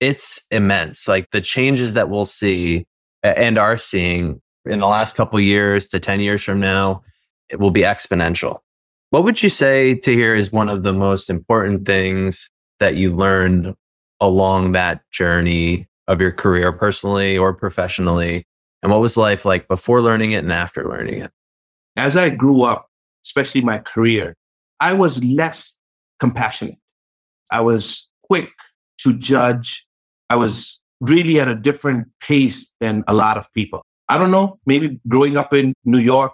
it's 0.00 0.44
immense. 0.50 1.06
Like 1.06 1.30
the 1.30 1.40
changes 1.40 1.92
that 1.92 2.10
we'll 2.10 2.24
see 2.24 2.84
and 3.22 3.56
are 3.56 3.78
seeing 3.78 4.40
in 4.66 4.80
the 4.80 4.86
last 4.86 5.16
couple 5.16 5.38
years 5.38 5.88
to 5.88 6.00
10 6.00 6.20
years 6.20 6.42
from 6.42 6.58
now, 6.58 7.02
it 7.48 7.60
will 7.60 7.70
be 7.70 7.82
exponential. 7.82 8.58
What 9.10 9.24
would 9.24 9.42
you 9.42 9.48
say 9.48 9.94
Tahir 9.94 10.34
is 10.34 10.50
one 10.50 10.68
of 10.68 10.82
the 10.82 10.92
most 10.92 11.30
important 11.30 11.86
things 11.86 12.50
that 12.80 12.96
you 12.96 13.14
learned 13.14 13.74
along 14.20 14.72
that 14.72 15.00
journey 15.10 15.88
of 16.08 16.20
your 16.20 16.32
career 16.32 16.72
personally 16.72 17.36
or 17.36 17.52
professionally? 17.52 18.46
And 18.82 18.92
what 18.92 19.00
was 19.00 19.16
life 19.16 19.44
like 19.44 19.68
before 19.68 20.00
learning 20.00 20.32
it 20.32 20.44
and 20.44 20.52
after 20.52 20.88
learning 20.88 21.20
it? 21.20 21.30
As 21.96 22.16
I 22.16 22.30
grew 22.30 22.62
up, 22.62 22.88
especially 23.24 23.60
my 23.60 23.78
career, 23.78 24.36
I 24.80 24.92
was 24.92 25.22
less 25.24 25.76
compassionate. 26.20 26.76
I 27.50 27.60
was 27.60 28.08
quick 28.24 28.50
to 28.98 29.16
judge. 29.16 29.86
I 30.28 30.36
was 30.36 30.80
really 31.00 31.40
at 31.40 31.48
a 31.48 31.54
different 31.54 32.08
pace 32.20 32.74
than 32.80 33.04
a 33.06 33.14
lot 33.14 33.36
of 33.36 33.52
people. 33.52 33.82
I 34.08 34.18
don't 34.18 34.30
know, 34.30 34.58
maybe 34.66 35.00
growing 35.08 35.36
up 35.36 35.54
in 35.54 35.74
New 35.84 35.98
York, 35.98 36.32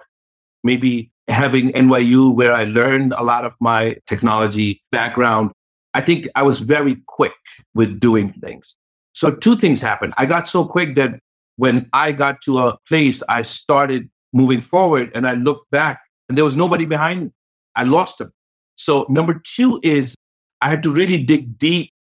maybe 0.64 1.12
having 1.28 1.70
NYU 1.72 2.34
where 2.34 2.52
I 2.52 2.64
learned 2.64 3.12
a 3.16 3.22
lot 3.22 3.44
of 3.44 3.54
my 3.60 3.96
technology 4.06 4.82
background. 4.90 5.52
I 5.94 6.00
think 6.00 6.28
I 6.34 6.42
was 6.42 6.60
very 6.60 6.96
quick 7.06 7.32
with 7.74 8.00
doing 8.00 8.32
things. 8.32 8.76
So 9.12 9.32
two 9.32 9.56
things 9.56 9.82
happened. 9.82 10.14
I 10.16 10.26
got 10.26 10.48
so 10.48 10.64
quick 10.64 10.94
that 10.94 11.18
when 11.56 11.88
I 11.92 12.12
got 12.12 12.40
to 12.42 12.58
a 12.58 12.78
place, 12.88 13.22
I 13.28 13.42
started 13.42 14.08
moving 14.32 14.62
forward 14.62 15.10
and 15.14 15.26
I 15.26 15.34
looked 15.34 15.70
back 15.70 16.00
and 16.28 16.38
there 16.38 16.44
was 16.44 16.56
nobody 16.56 16.86
behind 16.86 17.24
me. 17.24 17.30
I 17.76 17.84
lost 17.84 18.18
them. 18.18 18.32
So, 18.76 19.04
number 19.08 19.34
two 19.44 19.80
is 19.82 20.14
I 20.62 20.68
had 20.70 20.82
to 20.84 20.90
really 20.90 21.22
dig 21.22 21.58
deep 21.58 21.92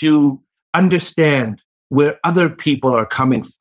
to 0.00 0.40
understand 0.74 1.62
where 1.88 2.18
other 2.24 2.48
people 2.48 2.94
are 2.94 3.06
coming 3.06 3.42
from. 3.42 3.52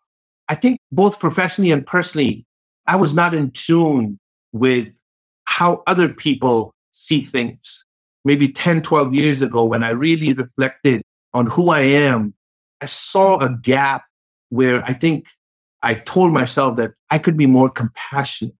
I 0.50 0.56
think 0.56 0.80
both 0.92 1.20
professionally 1.20 1.72
and 1.72 1.86
personally, 1.86 2.46
I 2.88 2.96
was 2.96 3.14
not 3.14 3.34
in 3.34 3.52
tune 3.52 4.20
with 4.52 4.88
how 5.46 5.84
other 5.88 6.10
people 6.10 6.74
see 6.92 7.24
things. 7.24 7.86
Maybe 8.26 8.50
10, 8.50 8.82
12 8.82 9.14
years 9.14 9.42
ago, 9.42 9.64
when 9.64 9.84
I 9.84 9.92
really 9.92 10.34
reflected 10.34 11.02
on 11.34 11.48
who 11.48 11.70
I 11.70 11.82
am, 11.82 12.34
I 12.82 12.86
saw 12.86 13.38
a 13.38 13.50
gap 13.50 14.04
where 14.50 14.84
I 14.84 14.94
think 14.94 15.28
I 15.82 15.96
told 15.96 16.34
myself 16.34 16.78
that 16.78 16.92
I 17.10 17.20
could 17.20 17.38
be 17.38 17.46
more 17.46 17.70
compassionate. 17.70 18.56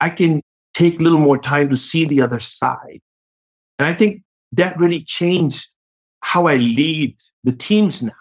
I 0.00 0.10
can 0.10 0.40
take 0.74 0.98
a 0.98 1.02
little 1.02 1.18
more 1.18 1.38
time 1.38 1.68
to 1.68 1.76
see 1.76 2.04
the 2.04 2.22
other 2.22 2.40
side. 2.40 3.00
And 3.78 3.86
I 3.86 3.92
think 3.92 4.22
that 4.52 4.78
really 4.78 5.02
changed 5.02 5.68
how 6.20 6.46
I 6.46 6.56
lead 6.56 7.16
the 7.44 7.52
teams 7.52 8.02
now. 8.02 8.12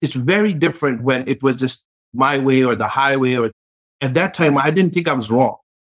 It's 0.00 0.14
very 0.14 0.52
different 0.52 1.02
when 1.02 1.28
it 1.28 1.42
was 1.42 1.60
just 1.60 1.84
my 2.12 2.38
way 2.38 2.64
or 2.64 2.74
the 2.74 2.88
highway 2.88 3.36
or 3.36 3.50
at 4.00 4.14
that 4.14 4.34
time 4.34 4.58
I 4.58 4.70
didn't 4.70 4.94
think 4.94 5.06
I 5.06 5.12
was 5.12 5.30
wrong, 5.30 5.56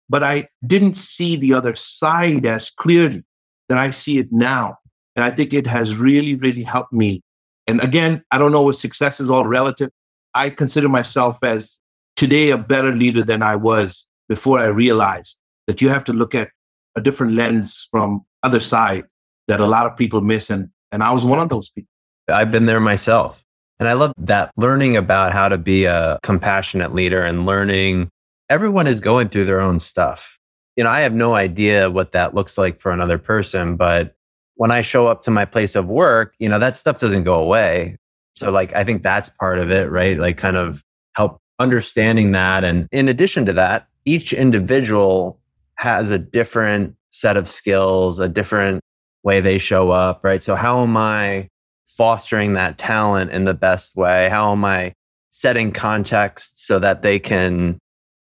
but 0.10 0.24
I 0.24 0.48
didn't 0.66 0.96
see 0.96 1.38
the 1.38 1.54
other 1.54 1.76
side 1.76 2.46
as 2.46 2.70
clearly 2.70 3.24
that 3.70 3.78
I 3.78 3.92
see 3.92 4.18
it 4.18 4.32
now. 4.32 4.78
And 5.16 5.24
I 5.24 5.32
think 5.32 5.54
it 5.54 5.68
has 5.68 5.96
really, 5.96 6.36
really 6.36 6.64
helped 6.64 6.94
me. 6.94 7.22
And 7.68 7.82
again, 7.82 8.24
I 8.32 8.38
don't 8.38 8.52
know 8.52 8.70
if 8.70 8.76
success 8.76 9.20
is 9.20 9.30
all 9.30 9.46
relative. 9.46 9.90
I 10.34 10.50
consider 10.50 10.90
myself 10.90 11.38
as 11.44 11.80
today 12.16 12.50
a 12.50 12.58
better 12.58 12.94
leader 12.94 13.24
than 13.24 13.42
I 13.42 13.56
was 13.56 14.08
before 14.28 14.60
I 14.60 14.66
realized 14.66 15.38
that 15.68 15.82
you 15.82 15.90
have 15.90 16.04
to 16.06 16.14
look 16.14 16.36
at 16.36 16.50
a 16.96 17.02
different 17.02 17.34
lens 17.34 17.88
from 17.92 18.26
other 18.42 18.60
side 18.60 19.04
that 19.48 19.60
a 19.60 19.66
lot 19.66 19.86
of 19.86 19.98
people 19.98 20.22
miss. 20.22 20.50
And, 20.50 20.70
and 20.92 21.04
I 21.04 21.12
was 21.12 21.26
one 21.26 21.40
of 21.40 21.50
those 21.50 21.70
people. 21.70 21.90
I've 22.28 22.52
been 22.52 22.66
there 22.66 22.80
myself. 22.80 23.44
And 23.80 23.90
I 23.90 23.94
love 23.94 24.14
that 24.18 24.52
learning 24.56 24.96
about 24.96 25.34
how 25.34 25.50
to 25.50 25.58
be 25.58 25.86
a 25.86 26.20
compassionate 26.24 26.94
leader 26.94 27.22
and 27.22 27.46
learning 27.46 28.10
everyone 28.50 28.88
is 28.88 29.00
going 29.00 29.30
through 29.30 29.46
their 29.46 29.62
own 29.62 29.80
stuff. 29.80 30.40
You 30.76 30.84
know, 30.84 30.90
I 30.90 31.02
have 31.02 31.14
no 31.14 31.36
idea 31.36 31.90
what 31.90 32.12
that 32.14 32.34
looks 32.34 32.58
like 32.58 32.80
for 32.80 32.92
another 32.92 33.18
person, 33.18 33.76
but 33.76 34.16
when 34.56 34.72
I 34.72 34.82
show 34.82 35.08
up 35.08 35.22
to 35.24 35.32
my 35.32 35.46
place 35.46 35.76
of 35.76 35.88
work, 35.88 36.36
you 36.40 36.50
know, 36.50 36.60
that 36.60 36.78
stuff 36.78 37.00
doesn't 37.00 37.24
go 37.24 37.36
away. 37.36 37.98
So 38.36 38.52
like 38.52 38.74
I 38.74 38.84
think 38.84 39.04
that's 39.04 39.30
part 39.30 39.60
of 39.60 39.72
it, 39.72 39.90
right? 39.92 40.18
Like 40.18 40.38
kind 40.38 40.58
of 40.58 40.84
help 41.16 41.40
understanding 41.60 42.32
that 42.32 42.64
and 42.64 42.88
in 42.92 43.08
addition 43.08 43.46
to 43.46 43.54
that, 43.54 43.88
each 44.06 44.34
individual 44.34 45.40
has 45.76 46.12
a 46.12 46.20
different 46.20 46.96
set 47.10 47.38
of 47.38 47.48
skills, 47.48 48.20
a 48.20 48.28
different 48.28 48.82
way 49.24 49.40
they 49.40 49.58
show 49.58 49.92
up, 49.92 50.24
right? 50.24 50.44
So, 50.44 50.56
how 50.56 50.84
am 50.84 50.98
I 50.98 51.50
fostering 51.88 52.54
that 52.54 52.78
talent 52.78 53.32
in 53.32 53.46
the 53.46 53.54
best 53.54 53.96
way? 53.96 54.30
How 54.30 54.52
am 54.52 54.66
I 54.66 54.94
setting 55.30 55.72
context 55.72 56.66
so 56.66 56.80
that 56.80 57.02
they 57.02 57.20
can 57.20 57.80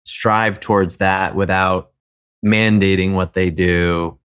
strive 0.06 0.60
towards 0.60 0.98
that 0.98 1.36
without 1.36 1.92
mandating 2.48 3.14
what 3.14 3.34
they 3.34 3.50
do? 3.50 4.18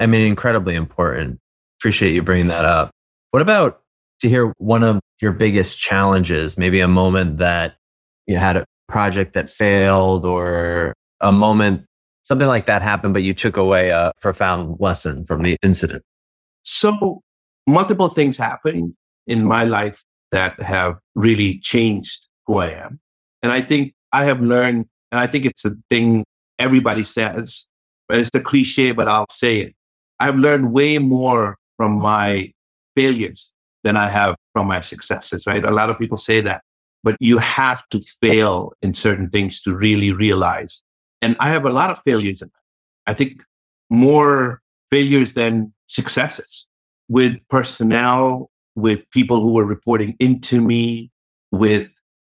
I 0.00 0.06
mean, 0.06 0.26
incredibly 0.26 0.74
important. 0.74 1.38
Appreciate 1.80 2.14
you 2.14 2.22
bringing 2.22 2.48
that 2.48 2.64
up. 2.64 2.90
What 3.30 3.42
about 3.42 3.80
Tahir 4.20 4.52
one 4.58 4.82
of 4.82 5.00
your 5.20 5.32
biggest 5.32 5.78
challenges, 5.78 6.56
maybe 6.56 6.80
a 6.80 6.88
moment 6.88 7.38
that 7.38 7.76
you 8.26 8.36
had 8.36 8.56
a 8.56 8.64
project 8.88 9.34
that 9.34 9.50
failed 9.50 10.24
or 10.24 10.94
a 11.20 11.32
moment 11.32 11.84
something 12.24 12.48
like 12.48 12.66
that 12.66 12.82
happened, 12.82 13.14
but 13.14 13.22
you 13.22 13.34
took 13.34 13.56
away 13.56 13.90
a 13.90 14.12
profound 14.20 14.76
lesson 14.80 15.24
from 15.24 15.42
the 15.42 15.56
incident? 15.62 16.02
So, 16.62 17.20
multiple 17.66 18.08
things 18.08 18.36
happened 18.36 18.94
in 19.26 19.44
my 19.44 19.64
life 19.64 20.02
that 20.32 20.60
have 20.60 20.96
really 21.14 21.58
changed 21.60 22.26
who 22.46 22.58
I 22.58 22.70
am. 22.70 22.98
And 23.42 23.52
I 23.52 23.60
think 23.60 23.92
I 24.12 24.24
have 24.24 24.40
learned, 24.40 24.86
and 25.12 25.20
I 25.20 25.26
think 25.26 25.44
it's 25.44 25.64
a 25.64 25.72
thing 25.90 26.24
everybody 26.58 27.04
says, 27.04 27.66
but 28.08 28.18
it's 28.18 28.30
a 28.34 28.40
cliche, 28.40 28.92
but 28.92 29.08
I'll 29.08 29.30
say 29.30 29.60
it. 29.60 29.74
I've 30.20 30.36
learned 30.36 30.72
way 30.72 30.98
more 30.98 31.56
from 31.76 31.92
my 32.00 32.52
failures 32.96 33.52
than 33.82 33.96
I 33.96 34.08
have 34.08 34.36
from 34.52 34.68
my 34.68 34.80
successes, 34.80 35.46
right? 35.46 35.64
A 35.64 35.70
lot 35.70 35.90
of 35.90 35.98
people 35.98 36.16
say 36.16 36.40
that, 36.42 36.62
but 37.02 37.16
you 37.20 37.38
have 37.38 37.86
to 37.90 38.00
fail 38.20 38.72
in 38.82 38.94
certain 38.94 39.28
things 39.30 39.60
to 39.62 39.74
really 39.74 40.12
realize 40.12 40.82
and 41.24 41.36
I 41.40 41.48
have 41.48 41.64
a 41.64 41.70
lot 41.70 41.88
of 41.88 42.02
failures 42.04 42.42
in. 42.42 42.50
I 43.06 43.14
think 43.14 43.42
more 43.88 44.60
failures 44.90 45.32
than 45.32 45.72
successes 45.86 46.66
with 47.08 47.38
personnel, 47.48 48.50
with 48.76 49.08
people 49.10 49.40
who 49.40 49.52
were 49.52 49.64
reporting 49.64 50.16
into 50.20 50.60
me, 50.60 51.10
with 51.50 51.88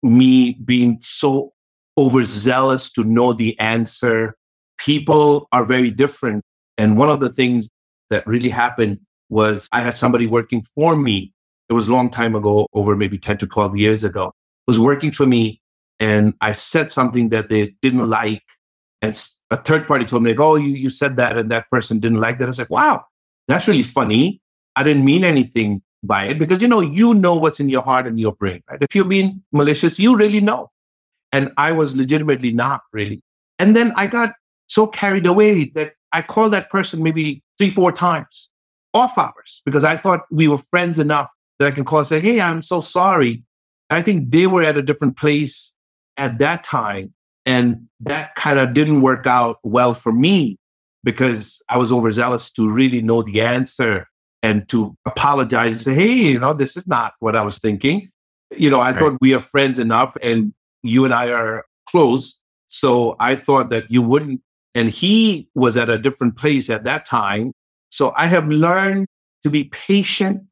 me 0.02 0.58
being 0.66 0.98
so 1.00 1.53
overzealous 1.98 2.90
to 2.90 3.04
know 3.04 3.32
the 3.32 3.58
answer. 3.58 4.36
People 4.78 5.48
are 5.52 5.64
very 5.64 5.90
different. 5.90 6.42
And 6.78 6.96
one 6.96 7.10
of 7.10 7.20
the 7.20 7.30
things 7.30 7.70
that 8.10 8.26
really 8.26 8.48
happened 8.48 8.98
was 9.28 9.68
I 9.72 9.80
had 9.80 9.96
somebody 9.96 10.26
working 10.26 10.64
for 10.74 10.96
me. 10.96 11.32
It 11.68 11.72
was 11.72 11.88
a 11.88 11.92
long 11.92 12.10
time 12.10 12.34
ago, 12.34 12.66
over 12.74 12.96
maybe 12.96 13.18
10 13.18 13.38
to 13.38 13.46
12 13.46 13.76
years 13.76 14.04
ago, 14.04 14.32
was 14.66 14.78
working 14.78 15.12
for 15.12 15.26
me. 15.26 15.60
And 16.00 16.34
I 16.40 16.52
said 16.52 16.92
something 16.92 17.30
that 17.30 17.48
they 17.48 17.74
didn't 17.80 18.08
like. 18.08 18.42
And 19.00 19.20
a 19.50 19.56
third 19.56 19.86
party 19.86 20.04
told 20.04 20.22
me, 20.22 20.30
like, 20.30 20.40
oh, 20.40 20.56
you, 20.56 20.68
you 20.68 20.90
said 20.90 21.16
that 21.16 21.38
and 21.38 21.50
that 21.50 21.70
person 21.70 22.00
didn't 22.00 22.20
like 22.20 22.38
that. 22.38 22.46
I 22.46 22.48
was 22.48 22.58
like, 22.58 22.70
wow, 22.70 23.04
that's 23.48 23.68
really 23.68 23.82
funny. 23.82 24.40
I 24.76 24.82
didn't 24.82 25.04
mean 25.04 25.24
anything 25.24 25.82
by 26.02 26.26
it 26.26 26.38
because, 26.38 26.60
you 26.60 26.68
know, 26.68 26.80
you 26.80 27.14
know 27.14 27.34
what's 27.34 27.60
in 27.60 27.68
your 27.68 27.82
heart 27.82 28.06
and 28.06 28.18
your 28.18 28.32
brain, 28.32 28.62
right? 28.68 28.78
If 28.80 28.94
you're 28.94 29.04
being 29.04 29.42
malicious, 29.52 29.98
you 29.98 30.16
really 30.16 30.40
know. 30.40 30.70
And 31.34 31.52
I 31.58 31.72
was 31.72 31.96
legitimately 31.96 32.52
not 32.52 32.80
really. 32.92 33.20
And 33.58 33.74
then 33.76 33.92
I 33.96 34.06
got 34.06 34.30
so 34.68 34.86
carried 34.86 35.26
away 35.26 35.66
that 35.74 35.92
I 36.12 36.22
called 36.22 36.52
that 36.52 36.70
person 36.70 37.02
maybe 37.02 37.42
three, 37.58 37.70
four 37.70 37.92
times 37.92 38.48
off 38.94 39.18
hours 39.18 39.60
because 39.66 39.84
I 39.84 39.96
thought 39.96 40.20
we 40.30 40.46
were 40.48 40.58
friends 40.58 40.98
enough 40.98 41.28
that 41.58 41.66
I 41.68 41.72
can 41.72 41.84
call 41.84 41.98
and 42.00 42.08
say, 42.08 42.20
hey, 42.20 42.40
I'm 42.40 42.62
so 42.62 42.80
sorry. 42.80 43.42
I 43.90 44.00
think 44.02 44.30
they 44.30 44.46
were 44.46 44.62
at 44.62 44.78
a 44.78 44.82
different 44.82 45.16
place 45.16 45.74
at 46.16 46.38
that 46.38 46.62
time 46.64 47.12
and 47.44 47.86
that 48.00 48.34
kind 48.36 48.58
of 48.58 48.72
didn't 48.72 49.02
work 49.02 49.26
out 49.26 49.58
well 49.64 49.92
for 49.94 50.12
me 50.12 50.56
because 51.02 51.60
I 51.68 51.76
was 51.78 51.92
overzealous 51.92 52.50
to 52.52 52.70
really 52.70 53.02
know 53.02 53.22
the 53.22 53.40
answer. 53.40 54.06
and 54.42 54.68
to 54.68 54.94
apologize 55.06 55.72
and 55.86 55.96
say, 55.96 56.02
hey, 56.02 56.12
you 56.32 56.38
know, 56.38 56.52
this 56.52 56.76
is 56.76 56.86
not 56.86 57.14
what 57.20 57.34
I 57.34 57.42
was 57.42 57.56
thinking. 57.58 58.10
You 58.54 58.68
know, 58.68 58.78
I 58.80 58.90
Right. 58.90 58.98
thought 58.98 59.16
we 59.22 59.32
are 59.32 59.40
friends 59.40 59.78
enough 59.78 60.16
and 60.22 60.52
you 60.84 61.04
and 61.04 61.12
I 61.12 61.30
are 61.30 61.64
close. 61.88 62.38
So 62.68 63.16
I 63.18 63.34
thought 63.34 63.70
that 63.70 63.90
you 63.90 64.02
wouldn't. 64.02 64.40
And 64.74 64.90
he 64.90 65.48
was 65.54 65.76
at 65.76 65.88
a 65.88 65.98
different 65.98 66.36
place 66.36 66.68
at 66.68 66.84
that 66.84 67.04
time. 67.04 67.52
So 67.90 68.12
I 68.16 68.26
have 68.26 68.48
learned 68.48 69.06
to 69.42 69.50
be 69.50 69.64
patient. 69.64 70.42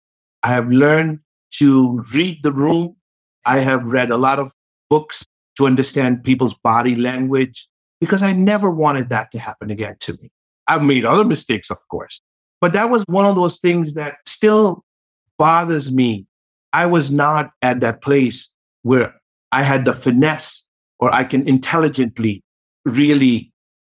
I 0.43 0.49
have 0.49 0.69
learned 0.69 1.21
to 1.55 2.05
read 2.15 2.43
the 2.43 2.53
room. 2.53 2.97
I 3.45 3.59
have 3.59 3.85
read 3.85 4.11
a 4.11 4.17
lot 4.17 4.39
of 4.39 4.53
books 4.89 5.25
to 5.57 5.67
understand 5.67 6.25
people's 6.25 6.55
body 6.55 6.95
language 6.95 7.69
because 8.01 8.23
I 8.23 8.33
never 8.33 8.71
wanted 8.71 9.11
that 9.11 9.31
to 9.33 9.39
happen 9.39 9.71
again 9.71 9.97
to 10.01 10.12
me. 10.15 10.31
I've 10.69 10.83
made 10.83 11.05
other 11.05 11.25
mistakes, 11.25 11.71
of 11.71 11.79
course, 11.89 12.21
but 12.61 12.73
that 12.73 12.91
was 12.91 13.05
one 13.09 13.27
of 13.27 13.35
those 13.35 13.59
things 13.59 13.95
that 13.95 14.17
still 14.27 14.85
bothers 15.39 15.93
me. 15.93 16.27
I 16.73 16.87
was 16.87 17.11
not 17.11 17.51
at 17.61 17.81
that 17.81 18.01
place 18.01 18.49
where 18.83 19.15
I 19.52 19.62
had 19.62 19.85
the 19.85 19.92
finesse 19.92 20.66
or 20.99 21.14
I 21.14 21.25
can 21.25 21.47
intelligently 21.47 22.42
really 22.85 23.52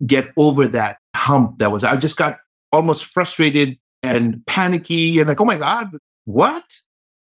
get 0.05 0.31
over 0.37 0.67
that 0.67 0.97
hump 1.15 1.59
that 1.59 1.71
was. 1.71 1.83
I 1.83 1.95
just 1.95 2.17
got 2.17 2.37
almost 2.71 3.05
frustrated 3.05 3.77
and 4.03 4.45
panicky 4.45 5.19
and 5.19 5.27
like, 5.27 5.41
oh 5.41 5.45
my 5.45 5.57
God, 5.57 5.89
what? 6.25 6.63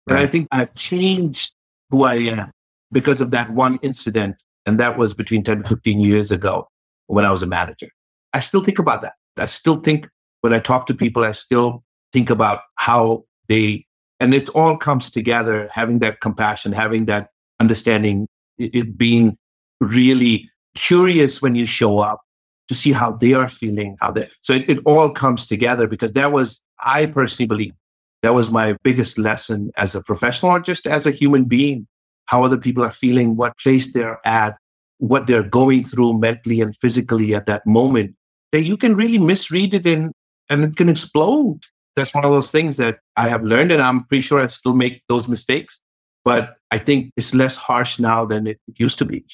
And 0.09 0.19
I 0.19 0.27
think 0.27 0.49
I've 0.51 0.75
changed 0.75 1.53
who 1.91 2.05
I 2.05 2.15
am 2.15 2.51
because 2.91 3.21
of 3.21 3.31
that 3.33 3.51
one 3.51 3.79
incident. 3.83 4.37
And 4.67 4.81
that 4.81 4.97
was 4.99 5.15
between 5.15 5.45
10 5.45 5.63
to 5.63 5.69
15 5.69 6.01
years 6.01 6.31
ago 6.31 6.69
when 7.07 7.25
I 7.25 7.31
was 7.31 7.43
a 7.43 7.47
manager. 7.47 7.89
I 8.33 8.41
still 8.41 8.63
think 8.63 8.79
about 8.79 9.03
that. 9.03 9.15
I 9.37 9.47
still 9.47 9.79
think 9.81 10.09
when 10.41 10.53
I 10.53 10.59
talk 10.59 10.87
to 10.87 10.95
people, 10.95 11.25
I 11.25 11.33
still 11.33 11.85
think 12.13 12.31
about 12.31 12.61
how 12.77 13.25
they, 13.49 13.87
and 14.21 14.35
it 14.35 14.49
all 14.51 14.77
comes 14.77 15.11
together, 15.11 15.69
having 15.73 15.99
that 16.01 16.21
compassion, 16.21 16.73
having 16.73 17.07
that 17.07 17.29
understanding, 17.63 18.27
it, 18.59 18.99
being 18.99 19.39
really 19.81 20.51
curious 20.75 21.41
when 21.43 21.55
you 21.55 21.67
show 21.67 21.99
up 22.11 22.21
to 22.69 22.75
see 22.75 22.93
how 22.93 23.11
they 23.13 23.33
are 23.35 23.49
feeling, 23.49 23.97
how 24.01 24.11
they, 24.11 24.29
so 24.41 24.53
it, 24.55 24.65
it 24.69 24.79
all 24.85 25.11
comes 25.11 25.47
together 25.47 25.87
because 25.87 26.13
that 26.13 26.33
was, 26.33 26.63
I 26.81 27.07
personally 27.07 27.47
believe, 27.47 27.75
that 28.23 28.35
was 28.35 28.51
my 28.51 28.77
biggest 28.83 29.19
lesson 29.19 29.71
as 29.77 29.95
a 29.95 30.03
professional 30.03 30.53
or 30.53 30.61
just 30.61 30.87
as 30.87 31.07
a 31.07 31.11
human 31.11 31.45
being, 31.45 31.87
how 32.27 32.45
other 32.45 32.59
people 32.59 32.85
are 32.85 32.91
feeling, 33.05 33.37
what 33.37 33.59
place 33.59 33.93
they're 33.93 34.21
at, 34.25 34.57
what 34.99 35.27
they're 35.27 35.51
going 35.61 35.85
through 35.85 36.19
mentally 36.19 36.61
and 36.61 36.77
physically 36.77 37.35
at 37.35 37.47
that 37.47 37.67
moment, 37.67 38.15
that 38.53 38.63
you 38.63 38.77
can 38.77 38.95
really 38.95 39.19
misread 39.19 39.75
it 39.75 39.87
and, 39.87 40.13
and 40.49 40.63
it 40.63 40.77
can 40.77 40.89
explode. 40.89 41.61
That's 41.97 42.15
one 42.15 42.25
of 42.25 42.31
those 42.31 42.51
things 42.51 42.77
that 42.77 43.01
I 43.17 43.29
have 43.29 43.43
learned, 43.43 43.73
and 43.73 43.83
I'm 43.83 44.05
pretty 44.05 44.23
sure 44.23 44.41
I 44.41 44.47
still 44.47 44.75
make 44.75 45.03
those 45.09 45.29
mistakes. 45.29 45.83
But 46.25 46.57
I 46.71 46.79
think 46.79 47.11
it's 47.17 47.35
less 47.35 47.57
harsh 47.57 47.99
now 47.99 48.25
than 48.25 48.47
it 48.47 48.59
used 48.77 48.99
to 48.99 49.05
be. 49.05 49.25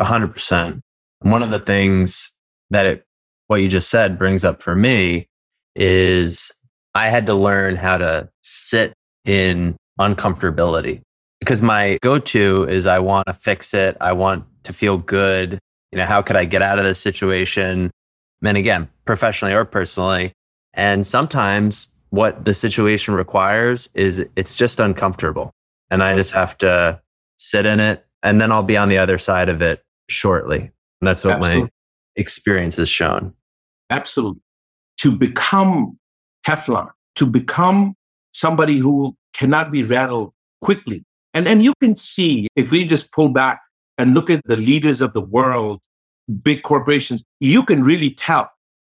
Hundred 0.00 0.32
percent. 0.32 0.80
One 1.20 1.42
of 1.42 1.50
the 1.50 1.58
things 1.58 2.36
that 2.70 2.86
it, 2.86 3.04
what 3.48 3.60
you 3.60 3.68
just 3.68 3.90
said 3.90 4.18
brings 4.18 4.44
up 4.44 4.62
for 4.62 4.76
me 4.76 5.26
is 5.74 6.52
I 6.94 7.08
had 7.08 7.26
to 7.26 7.34
learn 7.34 7.76
how 7.76 7.98
to 7.98 8.28
sit 8.42 8.92
in 9.24 9.76
uncomfortability 9.98 11.02
because 11.40 11.62
my 11.62 11.98
go-to 12.02 12.66
is 12.68 12.86
I 12.86 12.98
want 12.98 13.26
to 13.26 13.34
fix 13.34 13.74
it. 13.74 13.96
I 14.00 14.12
want 14.12 14.44
to 14.64 14.72
feel 14.72 14.98
good. 14.98 15.58
You 15.92 15.98
know, 15.98 16.06
how 16.06 16.22
could 16.22 16.36
I 16.36 16.44
get 16.44 16.62
out 16.62 16.78
of 16.78 16.84
this 16.84 16.98
situation? 17.00 17.90
And 18.42 18.56
again, 18.56 18.88
professionally 19.04 19.54
or 19.54 19.64
personally. 19.64 20.32
And 20.74 21.04
sometimes 21.04 21.88
what 22.10 22.44
the 22.44 22.54
situation 22.54 23.14
requires 23.14 23.88
is 23.94 24.24
it's 24.36 24.56
just 24.56 24.80
uncomfortable. 24.80 25.52
And 25.90 26.02
I 26.02 26.14
just 26.14 26.32
have 26.32 26.56
to 26.58 27.00
sit 27.38 27.66
in 27.66 27.80
it 27.80 28.04
and 28.22 28.40
then 28.40 28.52
I'll 28.52 28.62
be 28.62 28.76
on 28.76 28.88
the 28.88 28.98
other 28.98 29.18
side 29.18 29.48
of 29.48 29.62
it 29.62 29.84
shortly. 30.08 30.60
And 31.00 31.08
that's 31.08 31.24
what 31.24 31.40
my 31.40 31.68
experience 32.16 32.76
has 32.76 32.88
shown. 32.88 33.32
Absolutely. 33.90 34.42
To 34.98 35.12
become 35.12 35.98
Teflon, 36.46 36.90
to 37.14 37.26
become 37.26 37.94
somebody 38.32 38.78
who 38.78 39.16
cannot 39.32 39.70
be 39.70 39.84
rattled 39.84 40.32
quickly. 40.60 41.04
And, 41.34 41.46
and 41.46 41.62
you 41.62 41.72
can 41.80 41.94
see 41.94 42.48
if 42.56 42.70
we 42.70 42.84
just 42.84 43.12
pull 43.12 43.28
back 43.28 43.60
and 43.96 44.14
look 44.14 44.30
at 44.30 44.42
the 44.46 44.56
leaders 44.56 45.00
of 45.00 45.12
the 45.12 45.20
world, 45.20 45.80
big 46.42 46.62
corporations, 46.62 47.22
you 47.40 47.62
can 47.62 47.84
really 47.84 48.10
tell 48.10 48.50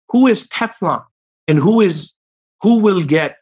who 0.09 0.27
is 0.27 0.47
Teflon 0.49 1.03
and 1.47 1.57
who 1.57 1.81
is 1.81 2.13
who 2.61 2.79
will 2.79 3.03
get, 3.03 3.37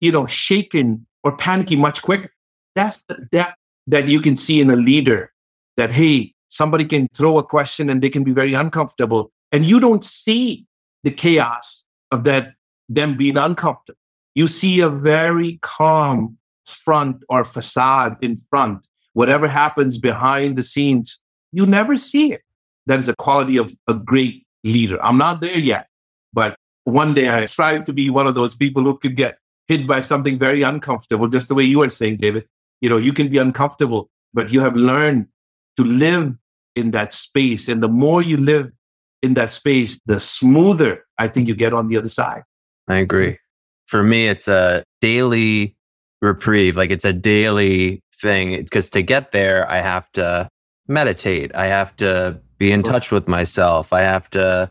you 0.00 0.12
know, 0.12 0.26
shaken 0.26 1.06
or 1.24 1.36
panicky 1.36 1.76
much 1.76 2.02
quicker. 2.02 2.30
That's 2.78 3.02
the 3.08 3.26
depth 3.32 3.56
that 3.88 4.06
you 4.06 4.20
can 4.20 4.36
see 4.36 4.60
in 4.60 4.70
a 4.70 4.76
leader 4.76 5.32
that, 5.76 5.90
hey, 5.90 6.32
somebody 6.48 6.84
can 6.84 7.08
throw 7.12 7.36
a 7.36 7.42
question 7.42 7.90
and 7.90 8.00
they 8.00 8.08
can 8.08 8.22
be 8.22 8.30
very 8.30 8.54
uncomfortable. 8.54 9.32
And 9.50 9.64
you 9.64 9.80
don't 9.80 10.04
see 10.04 10.64
the 11.02 11.10
chaos 11.10 11.84
of 12.12 12.22
that 12.22 12.52
them 12.88 13.16
being 13.16 13.36
uncomfortable. 13.36 13.98
You 14.36 14.46
see 14.46 14.78
a 14.78 14.88
very 14.88 15.58
calm 15.60 16.38
front 16.66 17.24
or 17.28 17.44
facade 17.44 18.16
in 18.22 18.36
front. 18.48 18.86
Whatever 19.14 19.48
happens 19.48 19.98
behind 19.98 20.56
the 20.56 20.62
scenes, 20.62 21.20
you 21.50 21.66
never 21.66 21.96
see 21.96 22.32
it. 22.32 22.42
That 22.86 23.00
is 23.00 23.08
a 23.08 23.16
quality 23.16 23.56
of 23.56 23.72
a 23.88 23.94
great 23.94 24.46
leader. 24.62 25.02
I'm 25.04 25.18
not 25.18 25.40
there 25.40 25.58
yet, 25.58 25.88
but 26.32 26.54
one 26.84 27.12
day 27.12 27.28
I 27.28 27.46
strive 27.46 27.86
to 27.86 27.92
be 27.92 28.08
one 28.08 28.28
of 28.28 28.36
those 28.36 28.54
people 28.54 28.84
who 28.84 28.96
could 28.96 29.16
get 29.16 29.38
hit 29.66 29.84
by 29.88 30.00
something 30.00 30.38
very 30.38 30.62
uncomfortable, 30.62 31.26
just 31.26 31.48
the 31.48 31.56
way 31.56 31.64
you 31.64 31.80
were 31.80 31.88
saying, 31.88 32.18
David. 32.18 32.46
You 32.80 32.88
know, 32.88 32.96
you 32.96 33.12
can 33.12 33.28
be 33.28 33.38
uncomfortable, 33.38 34.10
but 34.32 34.52
you 34.52 34.60
have 34.60 34.76
learned 34.76 35.26
to 35.76 35.84
live 35.84 36.34
in 36.76 36.92
that 36.92 37.12
space. 37.12 37.68
And 37.68 37.82
the 37.82 37.88
more 37.88 38.22
you 38.22 38.36
live 38.36 38.70
in 39.22 39.34
that 39.34 39.52
space, 39.52 40.00
the 40.06 40.20
smoother 40.20 41.04
I 41.18 41.28
think 41.28 41.48
you 41.48 41.54
get 41.54 41.72
on 41.72 41.88
the 41.88 41.96
other 41.96 42.08
side. 42.08 42.42
I 42.88 42.96
agree. 42.96 43.38
For 43.86 44.02
me, 44.02 44.28
it's 44.28 44.48
a 44.48 44.84
daily 45.00 45.76
reprieve. 46.22 46.76
Like 46.76 46.90
it's 46.90 47.04
a 47.04 47.12
daily 47.12 48.02
thing 48.14 48.62
because 48.62 48.90
to 48.90 49.02
get 49.02 49.32
there, 49.32 49.68
I 49.70 49.80
have 49.80 50.10
to 50.12 50.48
meditate. 50.86 51.54
I 51.54 51.66
have 51.66 51.94
to 51.96 52.40
be 52.58 52.72
in 52.72 52.82
touch 52.82 53.10
with 53.10 53.28
myself. 53.28 53.92
I 53.92 54.00
have 54.00 54.30
to 54.30 54.70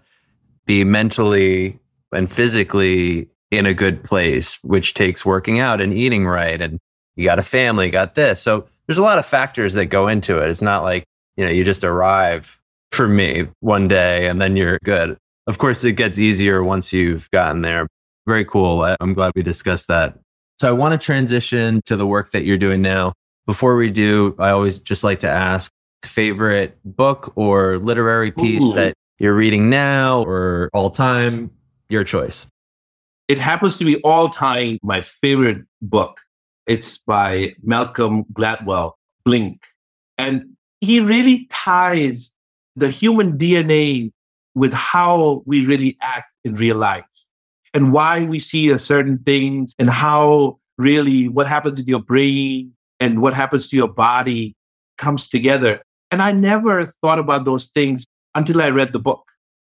be 0.65 0.83
mentally 0.83 1.79
and 2.11 2.31
physically 2.31 3.29
in 3.51 3.65
a 3.65 3.73
good 3.73 4.03
place, 4.03 4.61
which 4.63 4.93
takes 4.93 5.25
working 5.25 5.59
out 5.59 5.79
and 5.79 5.93
eating 5.93 6.25
right. 6.25 6.61
And 6.61 6.79
you 7.17 7.25
got 7.25 7.39
a 7.39 7.43
family, 7.43 7.87
you 7.87 7.91
got 7.91 8.15
this. 8.15 8.41
So 8.41 8.67
there's 8.85 8.97
a 8.97 9.03
lot 9.03 9.17
of 9.17 9.25
factors 9.25 9.73
that 9.73 9.87
go 9.87 10.07
into 10.07 10.41
it. 10.41 10.49
It's 10.49 10.61
not 10.61 10.83
like, 10.83 11.03
you 11.35 11.45
know, 11.45 11.51
you 11.51 11.63
just 11.63 11.83
arrive 11.83 12.59
for 12.91 13.07
me 13.07 13.47
one 13.59 13.87
day 13.87 14.27
and 14.27 14.41
then 14.41 14.55
you're 14.55 14.79
good. 14.83 15.17
Of 15.45 15.57
course, 15.57 15.83
it 15.83 15.93
gets 15.93 16.17
easier 16.19 16.63
once 16.63 16.93
you've 16.93 17.29
gotten 17.31 17.61
there. 17.61 17.87
Very 18.25 18.45
cool. 18.45 18.83
I'm 18.99 19.13
glad 19.13 19.33
we 19.35 19.43
discussed 19.43 19.87
that. 19.87 20.17
So 20.59 20.67
I 20.67 20.71
want 20.71 20.99
to 20.99 21.05
transition 21.05 21.81
to 21.85 21.95
the 21.95 22.07
work 22.07 22.31
that 22.31 22.43
you're 22.43 22.57
doing 22.57 22.81
now. 22.81 23.13
Before 23.45 23.75
we 23.75 23.89
do, 23.89 24.35
I 24.39 24.49
always 24.49 24.79
just 24.79 25.03
like 25.03 25.19
to 25.19 25.29
ask 25.29 25.71
favorite 26.03 26.77
book 26.83 27.33
or 27.35 27.77
literary 27.77 28.31
piece 28.31 28.63
Ooh. 28.63 28.73
that 28.73 28.93
you're 29.19 29.33
reading 29.33 29.69
now 29.69 30.23
or 30.23 30.69
all 30.73 30.89
time, 30.89 31.51
your 31.89 32.03
choice. 32.03 32.47
It 33.27 33.37
happens 33.37 33.77
to 33.77 33.85
be 33.85 34.01
all 34.01 34.29
time 34.29 34.79
my 34.83 35.01
favorite 35.01 35.65
book. 35.81 36.19
It's 36.67 36.97
by 36.97 37.55
Malcolm 37.63 38.25
Gladwell, 38.33 38.93
Blink. 39.23 39.61
And 40.17 40.43
he 40.81 40.99
really 40.99 41.47
ties 41.49 42.35
the 42.75 42.89
human 42.89 43.37
DNA 43.37 44.11
with 44.53 44.73
how 44.73 45.43
we 45.45 45.65
really 45.65 45.97
act 46.01 46.27
in 46.43 46.55
real 46.55 46.77
life 46.77 47.05
and 47.73 47.93
why 47.93 48.25
we 48.25 48.39
see 48.39 48.75
certain 48.77 49.19
things 49.19 49.73
and 49.79 49.89
how 49.89 50.59
really 50.77 51.27
what 51.29 51.47
happens 51.47 51.79
in 51.79 51.87
your 51.87 52.01
brain 52.01 52.73
and 52.99 53.21
what 53.21 53.33
happens 53.33 53.67
to 53.69 53.75
your 53.75 53.87
body 53.87 54.55
comes 54.97 55.27
together. 55.27 55.81
And 56.11 56.21
I 56.21 56.31
never 56.31 56.83
thought 56.83 57.19
about 57.19 57.45
those 57.45 57.67
things 57.67 58.05
until 58.35 58.61
I 58.61 58.69
read 58.69 58.93
the 58.93 58.99
book. 58.99 59.23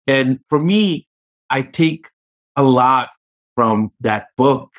And 0.08 0.40
for 0.50 0.60
me, 0.60 1.08
I 1.50 1.62
take 1.62 2.10
a 2.56 2.64
lot 2.64 3.10
from 3.56 3.92
that 4.02 4.28
book 4.38 4.72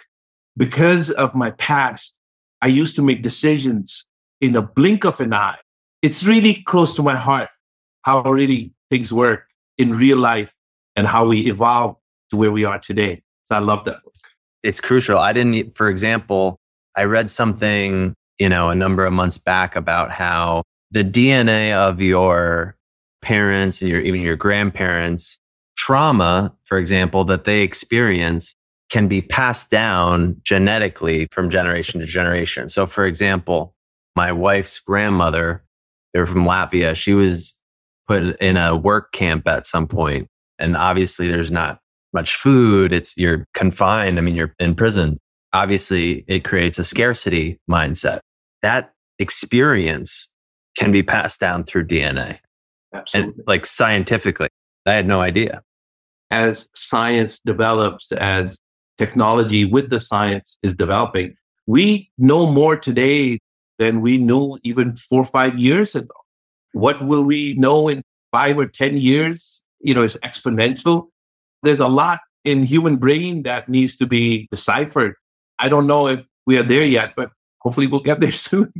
because 0.56 1.10
of 1.10 1.34
my 1.34 1.50
past. 1.52 2.14
I 2.62 2.68
used 2.68 2.96
to 2.96 3.02
make 3.02 3.22
decisions 3.22 4.06
in 4.40 4.56
a 4.56 4.62
blink 4.62 5.04
of 5.04 5.20
an 5.20 5.34
eye. 5.34 5.58
It's 6.02 6.24
really 6.24 6.62
close 6.62 6.94
to 6.94 7.02
my 7.02 7.16
heart 7.16 7.48
how 8.02 8.22
really 8.22 8.72
things 8.90 9.12
work 9.12 9.46
in 9.78 9.92
real 9.92 10.18
life 10.18 10.54
and 10.94 11.06
how 11.06 11.26
we 11.26 11.40
evolve 11.46 11.96
to 12.30 12.36
where 12.36 12.52
we 12.52 12.64
are 12.64 12.78
today. 12.78 13.22
So 13.44 13.56
I 13.56 13.58
love 13.58 13.84
that 13.84 14.02
book. 14.02 14.14
It's 14.62 14.80
crucial. 14.80 15.18
I 15.18 15.32
didn't, 15.32 15.76
for 15.76 15.88
example, 15.88 16.58
I 16.96 17.04
read 17.04 17.30
something, 17.30 18.14
you 18.38 18.48
know, 18.48 18.70
a 18.70 18.74
number 18.74 19.04
of 19.04 19.12
months 19.12 19.38
back 19.38 19.76
about 19.76 20.10
how 20.10 20.62
the 20.90 21.04
DNA 21.04 21.72
of 21.72 22.00
your 22.00 22.76
parents 23.22 23.80
and 23.80 23.90
your, 23.90 24.00
even 24.00 24.20
your 24.20 24.36
grandparents, 24.36 25.38
trauma, 25.76 26.54
for 26.64 26.78
example, 26.78 27.24
that 27.24 27.44
they 27.44 27.62
experience 27.62 28.54
can 28.90 29.08
be 29.08 29.20
passed 29.20 29.70
down 29.70 30.36
genetically 30.42 31.26
from 31.30 31.50
generation 31.50 32.00
to 32.00 32.06
generation. 32.06 32.68
So, 32.68 32.86
for 32.86 33.04
example, 33.04 33.74
my 34.14 34.32
wife's 34.32 34.78
grandmother, 34.80 35.64
they're 36.12 36.26
from 36.26 36.44
Latvia, 36.44 36.94
she 36.94 37.14
was 37.14 37.58
put 38.06 38.22
in 38.40 38.56
a 38.56 38.76
work 38.76 39.12
camp 39.12 39.46
at 39.48 39.66
some 39.66 39.86
point, 39.86 40.28
And 40.58 40.76
obviously, 40.76 41.28
there's 41.28 41.50
not 41.50 41.80
much 42.14 42.34
food. 42.34 42.92
It's 42.92 43.16
you're 43.18 43.46
confined. 43.52 44.18
I 44.18 44.22
mean, 44.22 44.34
you're 44.34 44.54
in 44.58 44.74
prison. 44.74 45.18
Obviously, 45.52 46.24
it 46.28 46.44
creates 46.44 46.78
a 46.78 46.84
scarcity 46.84 47.58
mindset. 47.68 48.20
That 48.62 48.92
experience 49.18 50.32
can 50.78 50.92
be 50.92 51.02
passed 51.02 51.40
down 51.40 51.64
through 51.64 51.86
DNA. 51.86 52.38
Absolutely. 52.94 53.32
And 53.32 53.42
like 53.46 53.66
scientifically, 53.66 54.48
I 54.86 54.94
had 54.94 55.06
no 55.06 55.20
idea. 55.20 55.62
As 56.30 56.68
science 56.74 57.38
develops, 57.38 58.12
as 58.12 58.58
technology 58.98 59.64
with 59.64 59.90
the 59.90 60.00
science 60.00 60.58
is 60.62 60.74
developing, 60.74 61.36
we 61.66 62.10
know 62.18 62.50
more 62.50 62.76
today 62.76 63.38
than 63.78 64.00
we 64.00 64.18
knew 64.18 64.58
even 64.62 64.96
four 64.96 65.22
or 65.22 65.26
five 65.26 65.58
years 65.58 65.94
ago. 65.94 66.14
What 66.72 67.04
will 67.04 67.22
we 67.22 67.54
know 67.54 67.88
in 67.88 68.02
five 68.32 68.58
or 68.58 68.66
10 68.66 68.96
years? 68.96 69.62
You 69.80 69.94
know, 69.94 70.02
it's 70.02 70.16
exponential. 70.18 71.08
There's 71.62 71.80
a 71.80 71.88
lot 71.88 72.20
in 72.44 72.64
human 72.64 72.96
brain 72.96 73.42
that 73.42 73.68
needs 73.68 73.96
to 73.96 74.06
be 74.06 74.48
deciphered. 74.50 75.14
I 75.58 75.68
don't 75.68 75.86
know 75.86 76.06
if 76.06 76.24
we 76.46 76.56
are 76.58 76.62
there 76.62 76.84
yet, 76.84 77.14
but 77.16 77.30
hopefully 77.60 77.86
we'll 77.86 78.00
get 78.00 78.20
there 78.20 78.32
soon. 78.48 78.72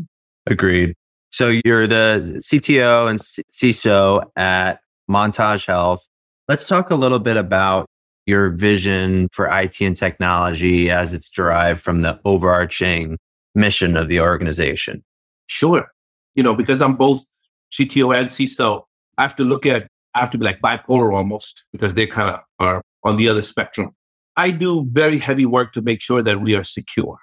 Agreed. 0.47 0.95
So 1.31 1.53
you're 1.65 1.87
the 1.87 2.41
CTO 2.43 3.11
and 3.11 3.19
CISO 3.19 4.25
at 4.37 4.81
Montage 5.11 5.67
Health. 5.67 6.07
Let's 6.49 6.67
talk 6.67 6.91
a 6.91 6.95
little 6.95 7.19
bit 7.19 7.37
about 7.37 7.87
your 8.27 8.51
vision 8.51 9.29
for 9.33 9.47
IT 9.47 9.81
and 9.81 9.97
technology 9.97 10.91
as 10.91 11.15
it's 11.15 11.31
derived 11.31 11.81
from 11.81 12.03
the 12.03 12.21
overarching 12.25 13.19
mission 13.55 13.97
of 13.97 14.09
the 14.09 14.21
organization. 14.21 15.03
Sure. 15.47 15.87
You 16.35 16.43
know, 16.43 16.55
because 16.55 16.83
I'm 16.83 16.97
both 16.97 17.25
CTO 17.73 18.17
and 18.17 18.29
CISO, 18.29 18.83
I 19.17 19.23
have 19.23 19.37
to 19.37 19.45
look 19.45 19.65
at, 19.65 19.89
I 20.15 20.21
have 20.21 20.31
to 20.33 20.39
be 20.39 20.45
like 20.45 20.61
bipolar 20.61 21.15
almost 21.15 21.65
because 21.73 21.95
they 21.95 22.07
kind 22.07 22.35
of 22.35 22.41
are 22.59 22.83
on 23.05 23.17
the 23.17 23.29
other 23.29 23.43
spectrum. 23.43 23.93
I 24.37 24.51
do 24.51 24.87
very 24.91 25.19
heavy 25.19 25.47
work 25.47 25.73
to 25.73 25.83
make 25.83 26.03
sure 26.03 26.23
that 26.23 26.41
we 26.41 26.55
are 26.55 26.65
secure. 26.65 27.19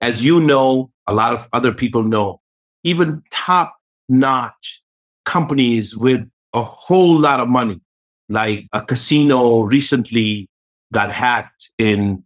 As 0.00 0.22
you 0.24 0.40
know, 0.40 0.90
a 1.06 1.14
lot 1.14 1.32
of 1.32 1.48
other 1.52 1.72
people 1.72 2.02
know, 2.02 2.40
even 2.84 3.22
top 3.30 3.74
notch 4.08 4.82
companies 5.24 5.96
with 5.96 6.20
a 6.52 6.62
whole 6.62 7.18
lot 7.18 7.40
of 7.40 7.48
money, 7.48 7.80
like 8.28 8.66
a 8.72 8.82
casino 8.82 9.60
recently 9.62 10.48
got 10.92 11.12
hacked 11.12 11.70
in 11.78 12.22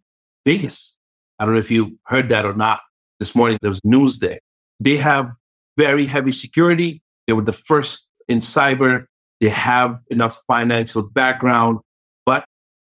Vegas. 0.46 0.96
I 1.38 1.44
don't 1.44 1.54
know 1.54 1.60
if 1.60 1.70
you 1.70 1.98
heard 2.04 2.28
that 2.28 2.44
or 2.44 2.54
not. 2.54 2.80
This 3.18 3.34
morning 3.34 3.58
there 3.60 3.70
was 3.70 3.84
news 3.84 4.18
there. 4.18 4.40
They 4.82 4.96
have 4.96 5.30
very 5.76 6.06
heavy 6.06 6.32
security. 6.32 7.02
They 7.26 7.32
were 7.32 7.42
the 7.42 7.52
first 7.52 8.06
in 8.28 8.38
cyber. 8.40 9.06
They 9.40 9.48
have 9.48 9.98
enough 10.10 10.42
financial 10.46 11.02
background, 11.02 11.78
but 12.26 12.44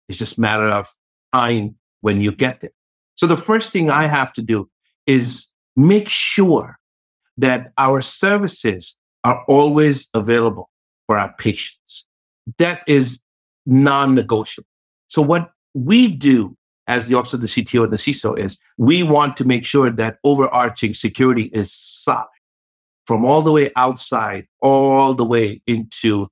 it's 0.09 0.19
just 0.19 0.39
a 0.39 0.41
matter 0.41 0.69
of 0.69 0.89
time 1.33 1.77
when 2.01 2.21
you 2.21 2.33
get 2.33 2.61
there. 2.61 2.71
So 3.15 3.27
the 3.27 3.37
first 3.37 3.73
thing 3.73 3.91
I 3.91 4.07
have 4.07 4.33
to 4.35 4.43
do 4.43 4.69
is 5.07 5.49
make 5.77 6.09
sure 6.09 6.79
that 7.37 7.73
our 7.79 8.01
services 8.03 8.97
are 9.25 9.45
always 9.47 10.09
available 10.15 10.71
for 11.07 11.19
our 11.19 11.33
patients. 11.39 12.07
That 12.59 12.83
is 12.87 13.21
non 13.67 14.15
negotiable. 14.15 14.69
So, 15.09 15.23
what 15.23 15.51
we 15.75 16.09
do 16.09 16.57
as 16.87 17.07
the 17.07 17.15
Office 17.15 17.35
of 17.35 17.41
the 17.41 17.47
CTO 17.47 17.85
and 17.85 17.93
the 17.93 17.97
CISO 17.97 18.39
is 18.39 18.59
we 18.77 19.03
want 19.03 19.37
to 19.37 19.45
make 19.45 19.65
sure 19.65 19.91
that 19.91 20.19
overarching 20.25 20.95
security 20.95 21.45
is 21.53 21.73
solid 21.73 22.27
from 23.07 23.25
all 23.25 23.43
the 23.43 23.53
way 23.53 23.71
outside, 23.77 24.47
all 24.61 25.15
the 25.15 25.25
way 25.25 25.63
into 25.67 26.27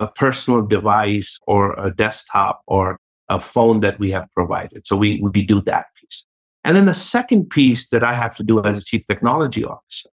a 0.00 0.06
personal 0.06 0.62
device 0.62 1.38
or 1.46 1.72
a 1.78 1.94
desktop 1.94 2.62
or 2.66 2.98
a 3.28 3.40
phone 3.40 3.80
that 3.80 3.98
we 3.98 4.10
have 4.10 4.28
provided. 4.32 4.86
So 4.86 4.96
we, 4.96 5.20
we 5.22 5.42
do 5.42 5.62
that 5.62 5.86
piece. 5.98 6.26
And 6.64 6.76
then 6.76 6.86
the 6.86 6.94
second 6.94 7.50
piece 7.50 7.88
that 7.88 8.04
I 8.04 8.12
have 8.12 8.36
to 8.36 8.42
do 8.42 8.62
as 8.62 8.78
a 8.78 8.82
chief 8.82 9.06
technology 9.06 9.64
officer 9.64 10.10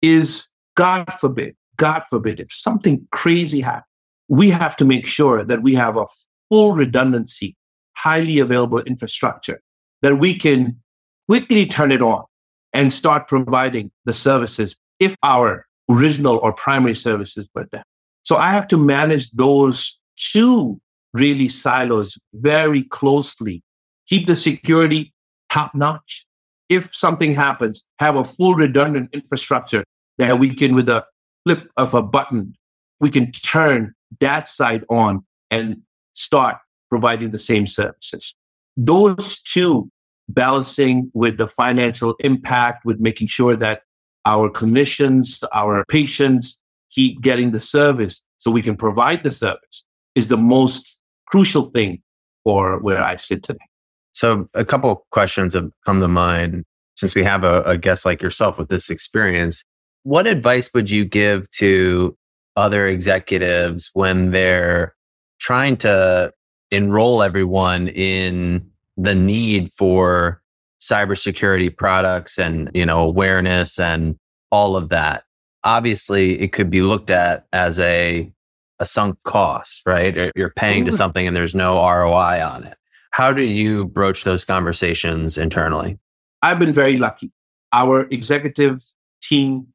is 0.00 0.48
God 0.76 1.12
forbid, 1.20 1.56
God 1.76 2.04
forbid, 2.08 2.40
if 2.40 2.52
something 2.52 3.06
crazy 3.10 3.60
happens, 3.60 3.84
we 4.30 4.48
have 4.48 4.76
to 4.76 4.84
make 4.84 5.06
sure 5.06 5.44
that 5.44 5.60
we 5.60 5.74
have 5.74 5.96
a 5.96 6.06
full 6.48 6.72
redundancy, 6.72 7.56
highly 7.94 8.38
available 8.38 8.78
infrastructure 8.80 9.60
that 10.02 10.16
we 10.16 10.38
can 10.38 10.80
quickly 11.28 11.66
turn 11.66 11.92
it 11.92 12.00
on 12.00 12.24
and 12.72 12.92
start 12.92 13.26
providing 13.26 13.90
the 14.04 14.14
services 14.14 14.78
if 15.00 15.16
our 15.24 15.66
original 15.90 16.38
or 16.38 16.52
primary 16.52 16.94
services 16.94 17.48
were 17.54 17.64
down. 17.64 17.82
So 18.22 18.36
I 18.36 18.50
have 18.50 18.68
to 18.68 18.78
manage 18.78 19.30
those 19.32 19.98
two 20.16 20.80
really 21.12 21.48
silos 21.48 22.16
very 22.34 22.84
closely, 22.84 23.64
keep 24.08 24.28
the 24.28 24.36
security 24.36 25.12
top 25.50 25.74
notch. 25.74 26.24
If 26.68 26.94
something 26.94 27.34
happens, 27.34 27.84
have 27.98 28.14
a 28.14 28.24
full 28.24 28.54
redundant 28.54 29.10
infrastructure 29.12 29.82
that 30.18 30.38
we 30.38 30.54
can, 30.54 30.76
with 30.76 30.88
a 30.88 31.04
flip 31.44 31.68
of 31.76 31.94
a 31.94 32.02
button, 32.02 32.54
we 33.00 33.10
can 33.10 33.32
turn 33.32 33.92
that 34.18 34.48
side 34.48 34.84
on 34.90 35.24
and 35.50 35.76
start 36.12 36.56
providing 36.88 37.30
the 37.30 37.38
same 37.38 37.66
services. 37.66 38.34
Those 38.76 39.40
two 39.42 39.90
balancing 40.28 41.10
with 41.14 41.38
the 41.38 41.48
financial 41.48 42.14
impact, 42.20 42.84
with 42.84 43.00
making 43.00 43.28
sure 43.28 43.56
that 43.56 43.82
our 44.26 44.50
clinicians, 44.50 45.42
our 45.52 45.84
patients 45.86 46.60
keep 46.90 47.20
getting 47.20 47.52
the 47.52 47.60
service 47.60 48.22
so 48.38 48.50
we 48.50 48.62
can 48.62 48.76
provide 48.76 49.22
the 49.22 49.30
service 49.30 49.84
is 50.14 50.28
the 50.28 50.36
most 50.36 50.98
crucial 51.26 51.70
thing 51.70 52.02
for 52.44 52.78
where 52.80 53.02
I 53.02 53.16
sit 53.16 53.42
today. 53.42 53.58
So, 54.12 54.48
a 54.54 54.64
couple 54.64 55.06
questions 55.10 55.54
have 55.54 55.70
come 55.86 56.00
to 56.00 56.08
mind 56.08 56.64
since 56.96 57.14
we 57.14 57.22
have 57.24 57.44
a, 57.44 57.62
a 57.62 57.78
guest 57.78 58.04
like 58.04 58.20
yourself 58.20 58.58
with 58.58 58.68
this 58.68 58.90
experience. 58.90 59.64
What 60.02 60.26
advice 60.26 60.70
would 60.74 60.90
you 60.90 61.04
give 61.04 61.50
to 61.52 62.16
other 62.56 62.86
executives 62.86 63.90
when 63.92 64.30
they're 64.30 64.94
trying 65.38 65.76
to 65.78 66.32
enroll 66.70 67.22
everyone 67.22 67.88
in 67.88 68.70
the 68.96 69.14
need 69.14 69.70
for 69.70 70.42
cybersecurity 70.80 71.74
products 71.74 72.38
and 72.38 72.70
you 72.74 72.86
know 72.86 73.00
awareness 73.00 73.78
and 73.78 74.16
all 74.50 74.76
of 74.76 74.88
that. 74.88 75.24
Obviously 75.64 76.40
it 76.40 76.52
could 76.52 76.70
be 76.70 76.82
looked 76.82 77.10
at 77.10 77.46
as 77.52 77.78
a 77.78 78.30
a 78.78 78.86
sunk 78.86 79.18
cost 79.24 79.82
right? 79.84 80.32
You're 80.34 80.50
paying 80.50 80.84
to 80.84 80.90
mm-hmm. 80.90 80.96
something 80.96 81.26
and 81.26 81.36
there's 81.36 81.54
no 81.54 81.76
ROI 81.76 82.42
on 82.42 82.64
it. 82.64 82.76
How 83.10 83.32
do 83.32 83.42
you 83.42 83.86
broach 83.86 84.24
those 84.24 84.44
conversations 84.44 85.36
internally? 85.36 85.98
I've 86.42 86.58
been 86.58 86.72
very 86.72 86.96
lucky. 86.96 87.30
Our 87.72 88.06
executive 88.10 88.80
team 89.22 89.66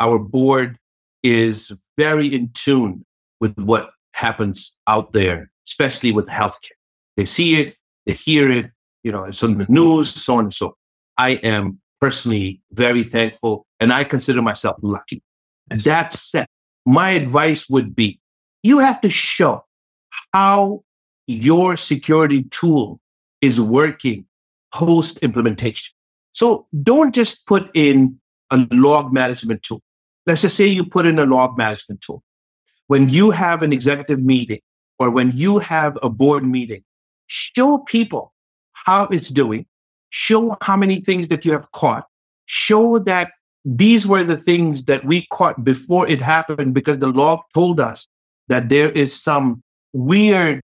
our 0.00 0.18
board 0.18 0.78
is 1.22 1.72
very 1.96 2.26
in 2.26 2.50
tune 2.54 3.04
with 3.40 3.56
what 3.56 3.90
happens 4.12 4.72
out 4.86 5.12
there 5.12 5.50
especially 5.66 6.12
with 6.12 6.26
healthcare 6.28 6.78
they 7.16 7.24
see 7.24 7.60
it 7.60 7.74
they 8.06 8.12
hear 8.12 8.50
it 8.50 8.70
you 9.04 9.12
know, 9.12 9.24
it's 9.24 9.42
on 9.42 9.58
the 9.58 9.66
news, 9.68 10.12
so 10.12 10.36
on 10.36 10.44
and 10.46 10.54
so. 10.54 10.76
I 11.16 11.32
am 11.44 11.78
personally 12.00 12.60
very 12.72 13.04
thankful 13.04 13.66
and 13.78 13.92
I 13.92 14.02
consider 14.02 14.42
myself 14.42 14.76
lucky. 14.82 15.22
That 15.68 16.12
said, 16.12 16.46
my 16.84 17.10
advice 17.10 17.68
would 17.68 17.94
be 17.94 18.18
you 18.62 18.78
have 18.78 19.00
to 19.02 19.10
show 19.10 19.64
how 20.32 20.82
your 21.26 21.76
security 21.76 22.44
tool 22.44 22.98
is 23.40 23.60
working 23.60 24.26
post 24.72 25.18
implementation. 25.18 25.94
So 26.32 26.66
don't 26.82 27.14
just 27.14 27.46
put 27.46 27.70
in 27.74 28.18
a 28.50 28.66
log 28.72 29.12
management 29.12 29.62
tool. 29.62 29.82
Let's 30.26 30.42
just 30.42 30.56
say 30.56 30.66
you 30.66 30.84
put 30.84 31.06
in 31.06 31.18
a 31.18 31.26
log 31.26 31.58
management 31.58 32.00
tool. 32.00 32.22
When 32.86 33.08
you 33.08 33.30
have 33.30 33.62
an 33.62 33.72
executive 33.72 34.22
meeting 34.22 34.60
or 34.98 35.10
when 35.10 35.32
you 35.34 35.58
have 35.58 35.98
a 36.02 36.10
board 36.10 36.44
meeting, 36.44 36.84
show 37.26 37.78
people 37.78 38.32
how 38.72 39.04
it's 39.06 39.28
doing, 39.28 39.66
show 40.10 40.56
how 40.60 40.76
many 40.76 41.00
things 41.00 41.28
that 41.28 41.44
you 41.44 41.52
have 41.52 41.70
caught, 41.72 42.06
show 42.46 42.98
that 43.00 43.32
these 43.64 44.06
were 44.06 44.22
the 44.22 44.36
things 44.36 44.84
that 44.84 45.04
we 45.04 45.26
caught 45.32 45.64
before 45.64 46.06
it 46.06 46.20
happened 46.20 46.74
because 46.74 46.98
the 46.98 47.08
log 47.08 47.40
told 47.54 47.80
us 47.80 48.06
that 48.48 48.68
there 48.68 48.90
is 48.90 49.18
some 49.18 49.62
weird 49.94 50.60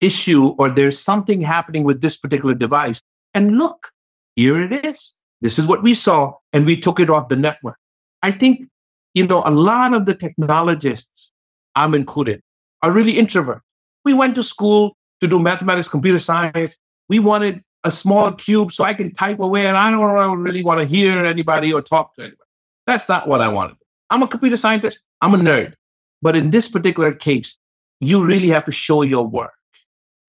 issue 0.00 0.48
or 0.58 0.68
there's 0.68 0.98
something 0.98 1.40
happening 1.40 1.82
with 1.82 2.00
this 2.00 2.16
particular 2.16 2.54
device. 2.54 3.00
And 3.34 3.58
look, 3.58 3.90
here 4.36 4.60
it 4.60 4.84
is. 4.84 5.14
This 5.40 5.58
is 5.58 5.66
what 5.66 5.82
we 5.82 5.92
saw, 5.92 6.34
and 6.52 6.64
we 6.64 6.80
took 6.80 7.00
it 7.00 7.10
off 7.10 7.28
the 7.28 7.36
network. 7.36 7.76
I 8.22 8.30
think, 8.30 8.68
you 9.16 9.26
know, 9.26 9.42
a 9.46 9.50
lot 9.50 9.94
of 9.94 10.04
the 10.04 10.14
technologists, 10.14 11.32
I'm 11.74 11.94
included, 11.94 12.42
are 12.82 12.92
really 12.92 13.18
introvert. 13.18 13.62
We 14.04 14.12
went 14.12 14.34
to 14.34 14.42
school 14.42 14.94
to 15.22 15.26
do 15.26 15.40
mathematics, 15.40 15.88
computer 15.88 16.18
science, 16.18 16.76
we 17.08 17.18
wanted 17.18 17.62
a 17.84 17.90
small 17.90 18.30
cube 18.32 18.72
so 18.72 18.84
I 18.84 18.92
can 18.92 19.10
type 19.12 19.40
away 19.40 19.66
and 19.66 19.76
I 19.76 19.90
don't 19.90 20.42
really 20.42 20.62
want 20.62 20.80
to 20.80 20.86
hear 20.86 21.24
anybody 21.24 21.72
or 21.72 21.80
talk 21.80 22.14
to 22.16 22.22
anybody. 22.24 22.50
That's 22.86 23.08
not 23.08 23.26
what 23.26 23.40
I 23.40 23.48
wanted. 23.48 23.76
I'm 24.10 24.22
a 24.22 24.28
computer 24.28 24.58
scientist. 24.58 25.00
I'm 25.22 25.32
a 25.32 25.38
nerd. 25.38 25.72
But 26.20 26.36
in 26.36 26.50
this 26.50 26.68
particular 26.68 27.12
case, 27.12 27.56
you 28.00 28.22
really 28.22 28.48
have 28.48 28.66
to 28.66 28.72
show 28.72 29.00
your 29.00 29.26
work. 29.26 29.54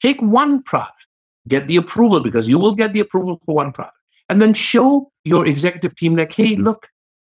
Take 0.02 0.21
one 0.21 0.63
product, 0.63 0.93
get 1.50 1.67
the 1.67 1.76
approval 1.76 2.21
because 2.21 2.47
you 2.47 2.58
will 2.58 2.73
get 2.73 2.93
the 2.93 3.02
approval 3.02 3.41
for 3.45 3.54
one 3.54 3.73
product, 3.73 3.97
and 4.30 4.41
then 4.41 4.54
show 4.54 5.12
your 5.26 5.45
executive 5.45 5.93
team, 5.97 6.15
like, 6.15 6.32
hey, 6.32 6.56
look, 6.56 6.88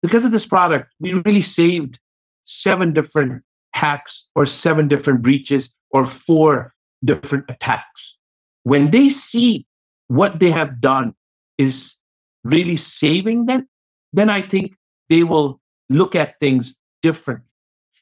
because 0.05 0.27
of 0.27 0.33
this 0.33 0.45
product, 0.45 0.93
we 1.01 1.15
really 1.15 1.41
saved 1.41 1.99
seven 2.43 2.93
different 2.93 3.43
hacks 3.73 4.29
or 4.35 4.45
seven 4.45 4.87
different 4.87 5.23
breaches 5.23 5.75
or 5.93 6.05
four 6.05 6.75
different 7.03 7.47
attacks. 7.49 8.19
When 8.65 8.91
they 8.91 9.09
see 9.09 9.67
what 10.09 10.41
they 10.41 10.51
have 10.51 10.79
done 10.79 11.15
is 11.57 11.97
really 12.45 12.77
saving 12.77 13.47
them, 13.47 13.67
then 14.13 14.29
I 14.29 14.43
think 14.43 14.75
they 15.09 15.23
will 15.23 15.59
look 15.89 16.15
at 16.15 16.39
things 16.39 16.77
different. 17.01 17.41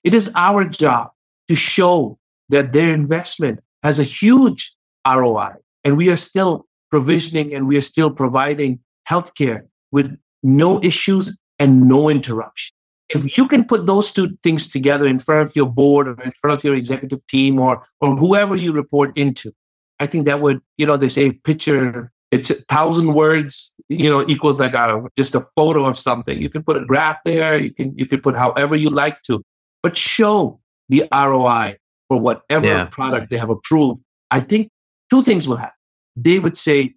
It 0.03 0.12
is 0.12 0.29
our 0.35 0.65
job 0.65 1.11
to 1.47 1.55
show 1.55 2.19
that 2.49 2.73
their 2.73 2.93
investment 2.93 3.61
has 3.85 4.01
a 4.01 4.03
huge 4.03 4.75
ROI, 5.07 5.53
and 5.85 5.97
we 5.97 6.11
are 6.11 6.17
still 6.17 6.67
provisioning 6.91 7.55
and 7.55 7.69
we 7.69 7.77
are 7.77 7.88
still 7.93 8.11
providing 8.11 8.81
healthcare 9.09 9.62
with 9.93 10.19
no 10.43 10.83
issues 10.83 11.38
and 11.62 11.87
no 11.87 12.09
interruption. 12.09 12.75
If 13.09 13.38
you 13.38 13.46
can 13.46 13.64
put 13.64 13.87
those 13.87 14.11
two 14.11 14.37
things 14.42 14.68
together 14.68 15.07
in 15.07 15.20
front 15.20 15.48
of 15.48 15.55
your 15.55 15.66
board 15.66 16.09
or 16.09 16.20
in 16.22 16.33
front 16.33 16.59
of 16.59 16.64
your 16.64 16.75
executive 16.75 17.25
team 17.29 17.61
or, 17.61 17.87
or 18.01 18.16
whoever 18.16 18.57
you 18.57 18.72
report 18.72 19.16
into, 19.16 19.53
I 20.01 20.09
think 20.09 20.27
that 20.27 20.40
would, 20.40 20.61
you 20.77 20.87
know, 20.87 20.96
they 20.96 21.09
say 21.09 21.31
picture, 21.31 22.11
it's 22.33 22.51
a 22.51 22.55
thousand 22.55 23.14
words, 23.14 23.77
you 23.88 24.11
know, 24.11 24.27
equals 24.27 24.59
like 24.59 24.75
a, 24.75 25.05
just 25.16 25.37
a 25.37 25.46
photo 25.55 25.85
of 25.85 25.96
something. 25.96 26.42
You 26.42 26.51
can 26.51 26.64
put 26.64 26.77
a 26.77 26.85
graph 26.85 27.22
there, 27.25 27.59
you 27.59 27.72
can 27.72 27.96
you 27.96 28.07
can 28.07 28.20
put 28.20 28.37
however 28.37 28.75
you 28.75 28.90
like 28.90 29.22
to, 29.29 29.44
but 29.85 29.96
show 29.96 30.59
the 30.88 31.07
ROI 31.12 31.77
for 32.09 32.18
whatever 32.18 32.66
yeah. 32.66 32.87
product 32.87 33.31
they 33.31 33.37
have 33.37 33.51
approved. 33.51 34.01
I 34.33 34.40
think 34.40 34.68
two 35.11 35.22
things 35.22 35.46
will 35.46 35.59
happen. 35.59 35.79
They 36.16 36.40
would 36.40 36.59
say, 36.59 36.94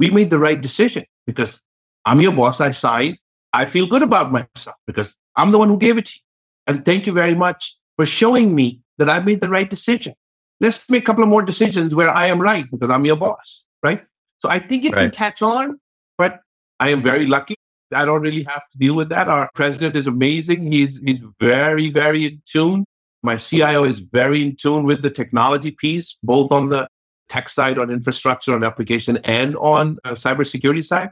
We 0.00 0.10
made 0.10 0.30
the 0.30 0.40
right 0.40 0.60
decision 0.60 1.04
because 1.24 1.60
I'm 2.04 2.20
your 2.20 2.32
boss, 2.32 2.60
I 2.60 2.72
signed. 2.72 3.18
I 3.52 3.64
feel 3.64 3.86
good 3.86 4.02
about 4.02 4.30
myself 4.30 4.76
because 4.86 5.18
I'm 5.36 5.50
the 5.50 5.58
one 5.58 5.68
who 5.68 5.78
gave 5.78 5.98
it 5.98 6.06
to 6.06 6.16
you. 6.16 6.22
And 6.66 6.84
thank 6.84 7.06
you 7.06 7.12
very 7.12 7.34
much 7.34 7.76
for 7.96 8.04
showing 8.04 8.54
me 8.54 8.80
that 8.98 9.08
I 9.08 9.20
made 9.20 9.40
the 9.40 9.48
right 9.48 9.68
decision. 9.68 10.14
Let's 10.60 10.88
make 10.90 11.04
a 11.04 11.06
couple 11.06 11.22
of 11.22 11.30
more 11.30 11.42
decisions 11.42 11.94
where 11.94 12.10
I 12.10 12.26
am 12.26 12.40
right 12.40 12.66
because 12.70 12.90
I'm 12.90 13.04
your 13.04 13.16
boss, 13.16 13.64
right? 13.82 14.02
So 14.38 14.48
I 14.50 14.58
think 14.58 14.84
it 14.84 14.94
right. 14.94 15.02
can 15.02 15.10
catch 15.10 15.40
on, 15.40 15.80
but 16.16 16.40
I 16.80 16.90
am 16.90 17.00
very 17.00 17.26
lucky. 17.26 17.54
I 17.94 18.04
don't 18.04 18.20
really 18.20 18.42
have 18.42 18.62
to 18.72 18.78
deal 18.78 18.94
with 18.94 19.08
that. 19.08 19.28
Our 19.28 19.48
president 19.54 19.96
is 19.96 20.06
amazing. 20.06 20.70
He's, 20.70 20.98
he's 20.98 21.20
very, 21.40 21.90
very 21.90 22.26
in 22.26 22.42
tune. 22.44 22.84
My 23.22 23.36
CIO 23.36 23.84
is 23.84 24.00
very 24.00 24.42
in 24.42 24.56
tune 24.56 24.84
with 24.84 25.02
the 25.02 25.10
technology 25.10 25.70
piece, 25.70 26.18
both 26.22 26.52
on 26.52 26.68
the 26.68 26.88
tech 27.28 27.48
side, 27.48 27.78
on 27.78 27.90
infrastructure, 27.90 28.54
on 28.54 28.62
application, 28.62 29.18
and 29.24 29.56
on 29.56 29.98
uh, 30.04 30.12
cybersecurity 30.12 30.84
side. 30.84 31.10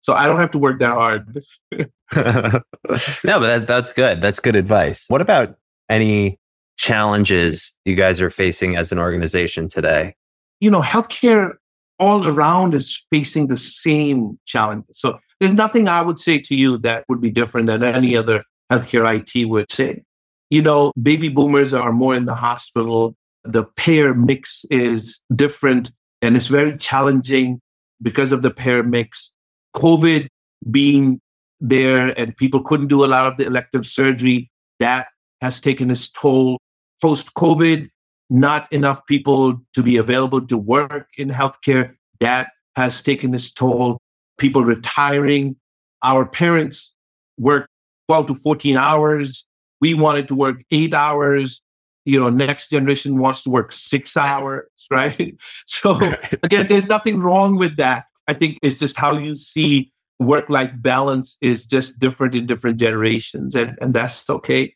So 0.00 0.14
I 0.14 0.26
don't 0.26 0.40
have 0.40 0.50
to 0.52 0.58
work 0.58 0.80
that 0.80 0.92
hard. 0.92 1.44
no, 1.72 1.90
but 2.12 3.24
that, 3.24 3.66
that's 3.66 3.92
good. 3.92 4.20
That's 4.20 4.40
good 4.40 4.56
advice. 4.56 5.06
What 5.08 5.20
about 5.20 5.56
any 5.88 6.38
challenges 6.76 7.76
you 7.84 7.94
guys 7.94 8.22
are 8.22 8.30
facing 8.30 8.76
as 8.76 8.92
an 8.92 8.98
organization 8.98 9.68
today? 9.68 10.14
You 10.60 10.70
know, 10.70 10.80
healthcare 10.80 11.54
all 11.98 12.28
around 12.28 12.74
is 12.74 13.04
facing 13.10 13.48
the 13.48 13.56
same 13.56 14.38
challenges. 14.46 14.98
So 14.98 15.18
there's 15.40 15.52
nothing 15.52 15.88
I 15.88 16.02
would 16.02 16.18
say 16.18 16.38
to 16.38 16.54
you 16.54 16.78
that 16.78 17.04
would 17.08 17.20
be 17.20 17.30
different 17.30 17.66
than 17.66 17.82
any 17.82 18.16
other 18.16 18.44
healthcare 18.70 19.06
IT 19.16 19.46
would 19.46 19.70
say. 19.70 20.02
You 20.50 20.62
know, 20.62 20.92
baby 21.00 21.28
boomers 21.28 21.74
are 21.74 21.92
more 21.92 22.14
in 22.14 22.24
the 22.24 22.34
hospital. 22.34 23.14
The 23.44 23.64
payer 23.64 24.14
mix 24.14 24.64
is 24.70 25.20
different 25.34 25.90
and 26.22 26.36
it's 26.36 26.46
very 26.46 26.76
challenging 26.76 27.60
because 28.00 28.32
of 28.32 28.42
the 28.42 28.50
payer 28.50 28.82
mix. 28.82 29.32
COVID 29.78 30.28
being 30.70 31.20
there 31.60 32.18
and 32.18 32.36
people 32.36 32.60
couldn't 32.62 32.88
do 32.88 33.04
a 33.04 33.06
lot 33.06 33.26
of 33.26 33.36
the 33.36 33.46
elective 33.46 33.86
surgery, 33.86 34.50
that 34.80 35.08
has 35.40 35.60
taken 35.60 35.90
its 35.90 36.08
toll. 36.08 36.58
Post 37.00 37.34
COVID, 37.34 37.88
not 38.30 38.72
enough 38.72 39.04
people 39.06 39.60
to 39.74 39.82
be 39.82 39.96
available 39.96 40.44
to 40.46 40.58
work 40.58 41.08
in 41.16 41.28
healthcare, 41.28 41.94
that 42.20 42.48
has 42.76 43.02
taken 43.02 43.34
its 43.34 43.50
toll. 43.52 43.98
People 44.38 44.64
retiring. 44.64 45.56
Our 46.02 46.26
parents 46.26 46.94
work 47.38 47.68
12 48.08 48.26
to 48.28 48.34
14 48.34 48.76
hours. 48.76 49.46
We 49.80 49.94
wanted 49.94 50.28
to 50.28 50.34
work 50.34 50.62
eight 50.70 50.94
hours. 50.94 51.62
You 52.04 52.20
know, 52.20 52.30
next 52.30 52.70
generation 52.70 53.18
wants 53.18 53.42
to 53.42 53.50
work 53.50 53.70
six 53.70 54.16
hours, 54.16 54.66
right? 54.90 55.36
So 55.66 56.00
again, 56.42 56.66
there's 56.68 56.86
nothing 56.86 57.20
wrong 57.20 57.56
with 57.56 57.76
that. 57.76 58.04
I 58.28 58.34
think 58.34 58.58
it's 58.62 58.78
just 58.78 58.96
how 58.96 59.16
you 59.18 59.34
see 59.34 59.90
work 60.20 60.48
life 60.50 60.72
balance 60.76 61.36
is 61.40 61.66
just 61.66 61.98
different 61.98 62.34
in 62.34 62.46
different 62.46 62.78
generations, 62.78 63.54
and, 63.54 63.76
and 63.80 63.92
that's 63.92 64.28
okay. 64.28 64.74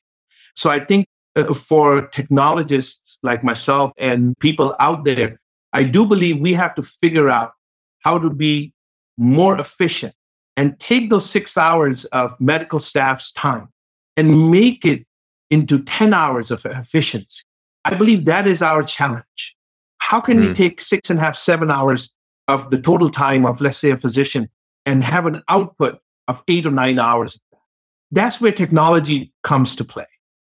So 0.57 0.71
I 0.71 0.85
think 0.85 1.07
uh, 1.37 1.55
for 1.55 2.09
technologists 2.09 3.19
like 3.23 3.45
myself 3.45 3.93
and 3.99 4.37
people 4.38 4.75
out 4.81 5.05
there, 5.05 5.41
I 5.73 5.85
do 5.85 6.07
believe 6.07 6.41
we 6.41 6.55
have 6.55 6.75
to 6.75 6.83
figure 6.83 7.29
out 7.29 7.53
how 8.01 8.19
to 8.19 8.31
be 8.31 8.73
more 9.17 9.59
efficient 9.59 10.15
and 10.57 10.79
take 10.79 11.11
those 11.11 11.29
six 11.29 11.57
hours 11.57 12.05
of 12.07 12.38
medical 12.41 12.81
staff's 12.81 13.33
time 13.33 13.69
and 14.17 14.51
make 14.51 14.85
it 14.85 15.07
into 15.51 15.83
10 15.83 16.12
hours 16.12 16.51
of 16.51 16.65
efficiency. 16.67 17.43
I 17.85 17.95
believe 17.95 18.25
that 18.27 18.47
is 18.47 18.62
our 18.62 18.83
challenge. 18.83 19.57
How 19.99 20.21
can 20.21 20.38
mm. 20.38 20.49
we 20.49 20.55
take 20.55 20.81
six 20.81 21.11
and 21.11 21.19
a 21.19 21.23
half, 21.23 21.37
seven 21.37 21.71
hours 21.71 22.12
of 22.48 22.70
the 22.70 22.81
total 22.81 23.11
time 23.11 23.46
of, 23.46 23.61
let's 23.61 23.78
say, 23.78 23.90
a 23.90 23.96
physician 23.96 24.48
and 24.87 25.05
have 25.05 25.26
an 25.26 25.42
output 25.48 26.00
of 26.28 26.42
eight 26.48 26.66
or 26.66 26.70
nine 26.70 26.98
hours. 26.98 27.38
That's 28.11 28.40
where 28.40 28.52
technology 28.52 29.33
comes 29.42 29.74
to 29.76 29.85
play. 29.85 30.07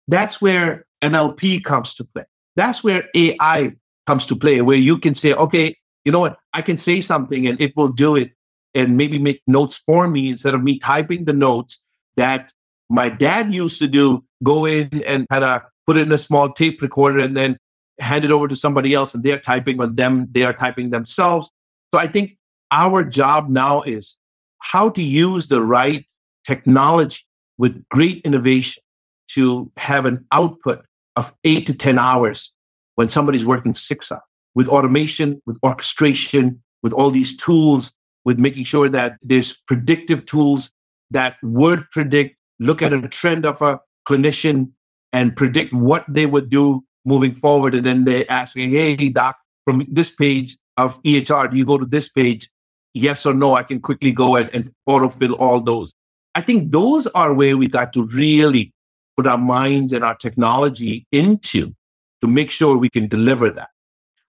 That's 0.07 0.41
where 0.41 0.85
NLP 1.01 1.63
comes 1.63 1.93
to 1.95 2.03
play. 2.03 2.23
That's 2.55 2.83
where 2.83 3.05
AI 3.15 3.73
comes 4.05 4.25
to 4.27 4.35
play, 4.35 4.61
where 4.61 4.77
you 4.77 4.97
can 4.97 5.13
say, 5.13 5.33
okay, 5.33 5.75
you 6.05 6.11
know 6.11 6.19
what, 6.19 6.37
I 6.53 6.61
can 6.61 6.77
say 6.77 7.01
something 7.01 7.47
and 7.47 7.59
it 7.59 7.75
will 7.75 7.89
do 7.89 8.15
it 8.15 8.31
and 8.73 8.95
maybe 8.95 9.19
make 9.19 9.41
notes 9.47 9.81
for 9.85 10.07
me 10.07 10.29
instead 10.29 10.53
of 10.53 10.63
me 10.63 10.79
typing 10.79 11.25
the 11.25 11.33
notes 11.33 11.81
that 12.15 12.51
my 12.89 13.09
dad 13.09 13.53
used 13.53 13.79
to 13.79 13.87
do, 13.87 14.23
go 14.43 14.65
in 14.65 15.03
and 15.05 15.27
kind 15.29 15.43
of 15.43 15.61
put 15.85 15.97
it 15.97 16.01
in 16.01 16.11
a 16.11 16.17
small 16.17 16.53
tape 16.53 16.81
recorder 16.81 17.19
and 17.19 17.35
then 17.35 17.57
hand 17.99 18.23
it 18.23 18.31
over 18.31 18.47
to 18.47 18.55
somebody 18.55 18.93
else 18.93 19.13
and 19.13 19.23
they're 19.23 19.39
typing 19.39 19.81
on 19.81 19.95
them, 19.95 20.27
they 20.31 20.43
are 20.43 20.53
typing 20.53 20.91
themselves. 20.91 21.51
So 21.97 22.01
I 22.01 22.07
think 22.07 22.37
our 22.69 23.03
job 23.03 23.49
now 23.49 23.81
is 23.81 24.17
how 24.59 24.89
to 24.89 25.01
use 25.01 25.47
the 25.47 25.63
right 25.63 26.05
technology 26.45 27.21
with 27.57 27.83
great 27.89 28.21
innovation 28.21 28.83
to 29.29 29.71
have 29.77 30.05
an 30.05 30.23
output 30.31 30.85
of 31.15 31.33
eight 31.43 31.65
to 31.65 31.75
10 31.75 31.97
hours 31.97 32.53
when 32.97 33.09
somebody's 33.09 33.47
working 33.47 33.73
six 33.73 34.11
hours 34.11 34.21
with 34.53 34.67
automation, 34.67 35.41
with 35.47 35.57
orchestration, 35.63 36.61
with 36.83 36.93
all 36.93 37.09
these 37.09 37.35
tools, 37.35 37.91
with 38.25 38.37
making 38.37 38.65
sure 38.65 38.89
that 38.89 39.17
there's 39.23 39.53
predictive 39.67 40.23
tools 40.27 40.71
that 41.09 41.37
would 41.41 41.83
predict, 41.89 42.35
look 42.59 42.83
at 42.83 42.93
a 42.93 43.07
trend 43.07 43.43
of 43.43 43.59
a 43.63 43.79
clinician 44.07 44.69
and 45.13 45.35
predict 45.35 45.73
what 45.73 46.05
they 46.07 46.27
would 46.27 46.51
do 46.51 46.83
moving 47.05 47.33
forward. 47.33 47.73
And 47.73 47.83
then 47.83 48.05
they're 48.05 48.31
asking, 48.31 48.69
hey, 48.69 48.95
doc, 49.09 49.35
from 49.65 49.83
this 49.89 50.11
page, 50.11 50.57
of 50.77 51.01
EHR, 51.03 51.49
do 51.49 51.57
you 51.57 51.65
go 51.65 51.77
to 51.77 51.85
this 51.85 52.09
page? 52.09 52.49
Yes 52.93 53.25
or 53.25 53.33
no? 53.33 53.55
I 53.55 53.63
can 53.63 53.79
quickly 53.79 54.11
go 54.11 54.35
and, 54.35 54.49
and 54.53 54.71
autofill 54.87 55.35
all 55.39 55.59
those. 55.61 55.93
I 56.35 56.41
think 56.41 56.71
those 56.71 57.07
are 57.07 57.33
where 57.33 57.57
we 57.57 57.67
got 57.67 57.93
to 57.93 58.05
really 58.07 58.73
put 59.15 59.27
our 59.27 59.37
minds 59.37 59.93
and 59.93 60.03
our 60.03 60.15
technology 60.15 61.05
into 61.11 61.73
to 62.21 62.27
make 62.27 62.51
sure 62.51 62.77
we 62.77 62.89
can 62.89 63.07
deliver 63.07 63.49
that. 63.49 63.69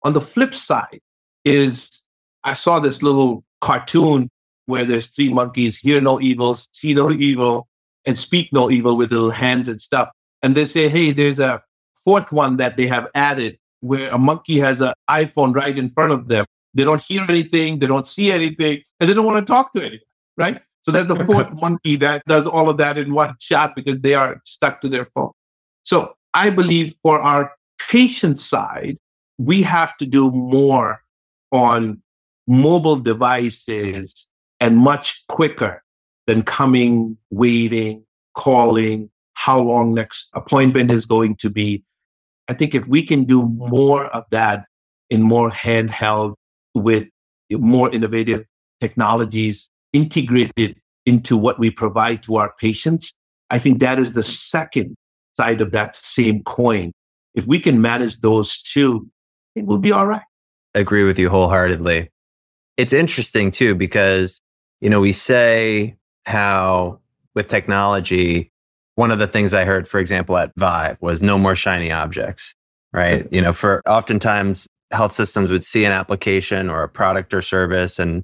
On 0.03 0.13
the 0.13 0.21
flip 0.21 0.55
side 0.55 1.01
is 1.45 2.05
I 2.45 2.53
saw 2.53 2.79
this 2.79 3.03
little 3.03 3.43
cartoon 3.61 4.31
where 4.67 4.85
there's 4.85 5.09
three 5.09 5.33
monkeys, 5.33 5.79
hear 5.79 6.01
no 6.01 6.21
evil, 6.21 6.55
see 6.55 6.95
no 6.95 7.11
evil, 7.11 7.67
and 8.05 8.19
speak 8.19 8.53
no 8.53 8.71
evil 8.71 8.97
with 8.97 9.11
little 9.11 9.31
hands 9.31 9.69
and 9.69 9.81
stuff. 9.81 10.09
And 10.43 10.55
they 10.55 10.67
say, 10.67 10.89
hey, 10.89 11.13
there's 11.13 11.39
a 11.39 11.63
fourth 11.97 12.33
one 12.33 12.59
that 12.59 12.77
they 12.77 12.87
have 12.87 13.09
added 13.15 13.59
where 13.85 14.11
a 14.11 14.19
monkey 14.19 14.59
has 14.59 14.81
an 14.81 14.95
iPhone 15.11 15.55
right 15.55 15.77
in 15.77 15.91
front 15.91 16.11
of 16.11 16.29
them. 16.29 16.47
They 16.73 16.85
don't 16.85 17.03
hear 17.03 17.23
anything, 17.29 17.79
they 17.79 17.87
don't 17.87 18.09
see 18.09 18.33
anything, 18.33 18.83
and 18.99 19.09
they 19.09 19.15
don't 19.15 19.27
want 19.27 19.47
to 19.47 19.53
talk 19.53 19.75
to 19.75 19.81
anyone, 19.81 20.01
right? 20.39 20.63
So 20.83 20.91
that's 20.91 21.07
the 21.07 21.25
fourth 21.27 21.53
monkey 21.61 21.97
that 21.97 22.25
does 22.27 22.47
all 22.47 22.71
of 22.71 22.79
that 22.79 22.97
in 22.97 23.13
one 23.13 23.37
shot 23.41 23.77
because 23.77 24.01
they 24.01 24.15
are 24.15 24.41
stuck 24.45 24.81
to 24.81 24.89
their 24.89 25.07
phone. 25.15 25.33
So 25.83 26.15
I 26.33 26.49
believe 26.49 26.95
for 27.03 27.21
our 27.21 27.53
patient 27.79 28.39
side, 28.39 28.97
we 29.39 29.61
have 29.63 29.97
to 29.99 30.07
do 30.07 30.31
more 30.31 31.01
on 31.53 32.03
mobile 32.47 32.97
devices 32.97 34.29
and 34.61 34.79
much 34.79 35.27
quicker 35.29 35.83
than 36.27 36.43
coming, 36.43 37.19
waiting, 37.31 38.05
calling, 38.35 39.11
how 39.35 39.61
long 39.61 39.93
next 39.93 40.31
appointment 40.35 40.91
is 40.91 41.05
going 41.05 41.37
to 41.37 41.51
be. 41.51 41.85
I 42.49 42.55
think 42.55 42.75
if 42.75 42.87
we 42.87 43.03
can 43.03 43.25
do 43.25 43.43
more 43.43 44.07
of 44.07 44.25
that 44.31 44.67
in 45.11 45.23
more 45.23 45.51
handheld 45.51 46.35
with 46.75 47.09
more 47.51 47.91
innovative 47.91 48.45
technologies 48.81 49.69
integrated 49.93 50.77
into 51.07 51.37
what 51.37 51.59
we 51.59 51.71
provide 51.71 52.23
to 52.25 52.37
our 52.37 52.55
patients, 52.59 53.13
I 53.51 53.59
think 53.59 53.79
that 53.81 53.99
is 53.99 54.15
the 54.15 54.23
second 54.23 54.97
side 55.37 55.61
of 55.61 55.73
that 55.73 55.97
same 55.97 56.43
coin. 56.43 56.93
If 57.35 57.47
we 57.47 57.59
can 57.59 57.81
manage 57.81 58.21
those 58.21 58.61
two, 58.63 59.09
it 59.55 59.67
will 59.67 59.79
be 59.79 59.93
all 59.93 60.07
right. 60.07 60.23
I 60.75 60.81
Agree 60.81 61.05
with 61.05 61.19
you 61.19 61.31
wholeheartedly. 61.31 62.11
It's 62.77 62.93
interesting 62.93 63.51
too, 63.51 63.75
because, 63.75 64.41
you 64.81 64.91
know, 64.91 65.01
we 65.01 65.13
say 65.13 65.97
how 66.27 67.01
with 67.35 67.49
technology, 67.49 68.51
one 68.97 69.11
of 69.11 69.19
the 69.19 69.27
things 69.27 69.55
I 69.55 69.65
heard, 69.65 69.89
for 69.89 69.99
example, 70.01 70.37
at 70.37 70.53
Vive 70.57 70.99
was 71.01 71.23
no 71.23 71.39
more 71.39 71.55
shiny 71.55 71.91
objects, 71.91 72.55
right? 72.93 73.27
You 73.33 73.43
know, 73.43 73.53
for 73.53 73.83
oftentimes 73.87 74.67
health 74.93 75.13
systems 75.13 75.51
would 75.51 75.65
see 75.65 75.85
an 75.85 75.93
application 75.93 76.71
or 76.71 76.83
a 76.83 76.89
product 76.89 77.35
or 77.35 77.43
service 77.43 77.99
and 77.99 78.23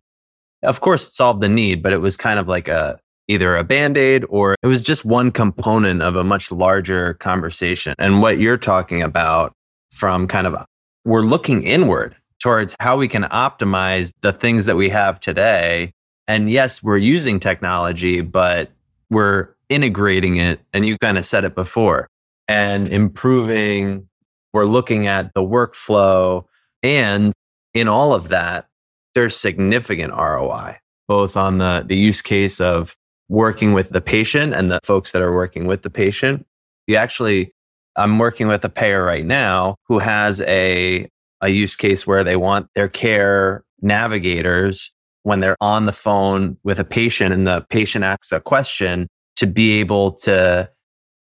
of 0.62 0.80
course 0.80 1.08
it 1.08 1.14
solved 1.14 1.40
the 1.40 1.48
need, 1.48 1.82
but 1.82 1.92
it 1.92 2.00
was 2.00 2.16
kind 2.16 2.38
of 2.38 2.46
like 2.46 2.68
a 2.68 2.98
either 3.28 3.56
a 3.56 3.64
band-aid 3.64 4.24
or 4.28 4.56
it 4.62 4.66
was 4.66 4.82
just 4.82 5.04
one 5.04 5.30
component 5.30 6.02
of 6.02 6.16
a 6.16 6.24
much 6.24 6.50
larger 6.50 7.14
conversation. 7.14 7.94
And 7.98 8.20
what 8.20 8.38
you're 8.38 8.56
talking 8.56 9.02
about 9.02 9.52
from 9.92 10.26
kind 10.26 10.46
of 10.46 10.56
we're 11.04 11.22
looking 11.22 11.62
inward 11.62 12.16
towards 12.42 12.74
how 12.80 12.96
we 12.96 13.06
can 13.06 13.22
optimize 13.24 14.12
the 14.20 14.32
things 14.32 14.64
that 14.66 14.76
we 14.76 14.88
have 14.88 15.20
today. 15.20 15.92
And 16.26 16.50
yes, 16.50 16.82
we're 16.82 16.96
using 16.96 17.38
technology, 17.38 18.20
but 18.20 18.70
we're 19.10 19.48
integrating 19.70 20.36
it. 20.36 20.60
And 20.74 20.84
you 20.84 20.98
kind 20.98 21.16
of 21.16 21.24
said 21.24 21.44
it 21.44 21.54
before 21.54 22.08
and 22.46 22.88
improving. 22.88 24.08
We're 24.52 24.66
looking 24.66 25.06
at 25.06 25.32
the 25.34 25.40
workflow. 25.40 26.44
And 26.82 27.32
in 27.72 27.88
all 27.88 28.12
of 28.12 28.28
that, 28.28 28.66
there's 29.14 29.36
significant 29.36 30.12
ROI, 30.12 30.78
both 31.08 31.36
on 31.36 31.58
the, 31.58 31.84
the 31.86 31.96
use 31.96 32.20
case 32.20 32.60
of 32.60 32.94
working 33.28 33.72
with 33.72 33.90
the 33.90 34.00
patient 34.00 34.52
and 34.52 34.70
the 34.70 34.80
folks 34.82 35.12
that 35.12 35.22
are 35.22 35.34
working 35.34 35.66
with 35.66 35.82
the 35.82 35.90
patient. 35.90 36.46
You 36.86 36.96
actually, 36.96 37.52
I'm 37.96 38.18
working 38.18 38.48
with 38.48 38.64
a 38.64 38.68
payer 38.68 39.04
right 39.04 39.24
now 39.24 39.76
who 39.86 40.00
has 40.00 40.40
a, 40.42 41.08
a 41.40 41.48
use 41.48 41.76
case 41.76 42.06
where 42.06 42.24
they 42.24 42.36
want 42.36 42.68
their 42.74 42.88
care 42.88 43.62
navigators 43.80 44.90
when 45.22 45.40
they're 45.40 45.56
on 45.60 45.86
the 45.86 45.92
phone 45.92 46.56
with 46.64 46.78
a 46.78 46.84
patient 46.84 47.32
and 47.32 47.46
the 47.46 47.64
patient 47.70 48.04
asks 48.04 48.32
a 48.32 48.40
question 48.40 49.06
to 49.40 49.46
be 49.46 49.80
able 49.80 50.12
to 50.12 50.70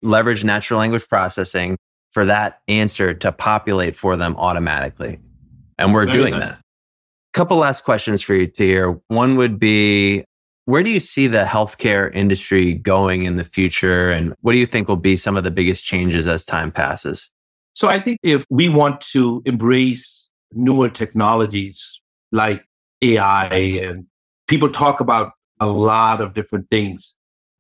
leverage 0.02 0.42
natural 0.42 0.81
language 0.81 1.09
processing 1.09 1.78
for 2.11 2.24
that 2.24 2.61
answer 2.66 3.14
to 3.14 3.31
populate 3.31 3.94
for 3.94 4.16
them 4.16 4.35
automatically. 4.37 5.20
And 5.78 5.94
we're 5.94 6.04
Very 6.04 6.18
doing 6.18 6.35
nice. 6.35 6.50
that. 6.50 6.61
Couple 7.33 7.59
last 7.59 7.85
questions 7.85 8.20
for 8.20 8.35
you 8.35 8.48
Tahir. 8.48 9.00
One 9.07 9.37
would 9.37 9.61
be 9.61 10.24
where 10.64 10.83
do 10.83 10.90
you 10.90 10.98
see 10.98 11.28
the 11.28 11.44
healthcare 11.44 12.12
industry 12.12 12.74
going 12.74 13.22
in 13.22 13.37
the 13.37 13.44
future? 13.44 14.11
And 14.11 14.35
what 14.40 14.52
do 14.52 14.59
you 14.59 14.66
think 14.66 14.88
will 14.88 14.96
be 14.96 15.14
some 15.14 15.37
of 15.37 15.44
the 15.44 15.52
biggest 15.52 15.85
changes 15.85 16.26
as 16.26 16.44
time 16.44 16.72
passes? 16.72 17.31
So 17.74 17.87
I 17.87 18.00
think 18.00 18.18
if 18.24 18.44
we 18.50 18.68
want 18.68 19.00
to 19.12 19.42
embrace 19.44 20.28
newer 20.52 20.88
technologies 20.88 22.00
like 22.33 22.64
AI 23.00 23.46
and 23.46 24.07
people 24.48 24.70
talk 24.70 24.98
about 24.98 25.33
a 25.61 25.68
lot 25.68 26.20
of 26.20 26.35
different 26.35 26.68
things, 26.68 27.14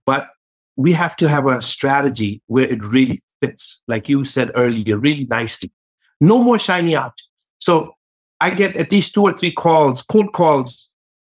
but 0.04 0.30
we 0.78 0.92
have 0.92 1.16
to 1.16 1.28
have 1.28 1.46
a 1.46 1.60
strategy 1.60 2.40
where 2.46 2.66
it 2.66 2.82
really 2.84 3.20
fits, 3.42 3.82
like 3.88 4.08
you 4.08 4.24
said 4.24 4.52
earlier, 4.54 4.96
really 4.96 5.24
nicely. 5.24 5.72
No 6.20 6.40
more 6.40 6.58
shiny 6.58 6.94
objects. 6.94 7.28
So 7.58 7.96
I 8.40 8.50
get 8.50 8.76
at 8.76 8.92
least 8.92 9.12
two 9.12 9.22
or 9.22 9.36
three 9.36 9.50
calls, 9.50 10.02
cold 10.02 10.32
calls, 10.32 10.92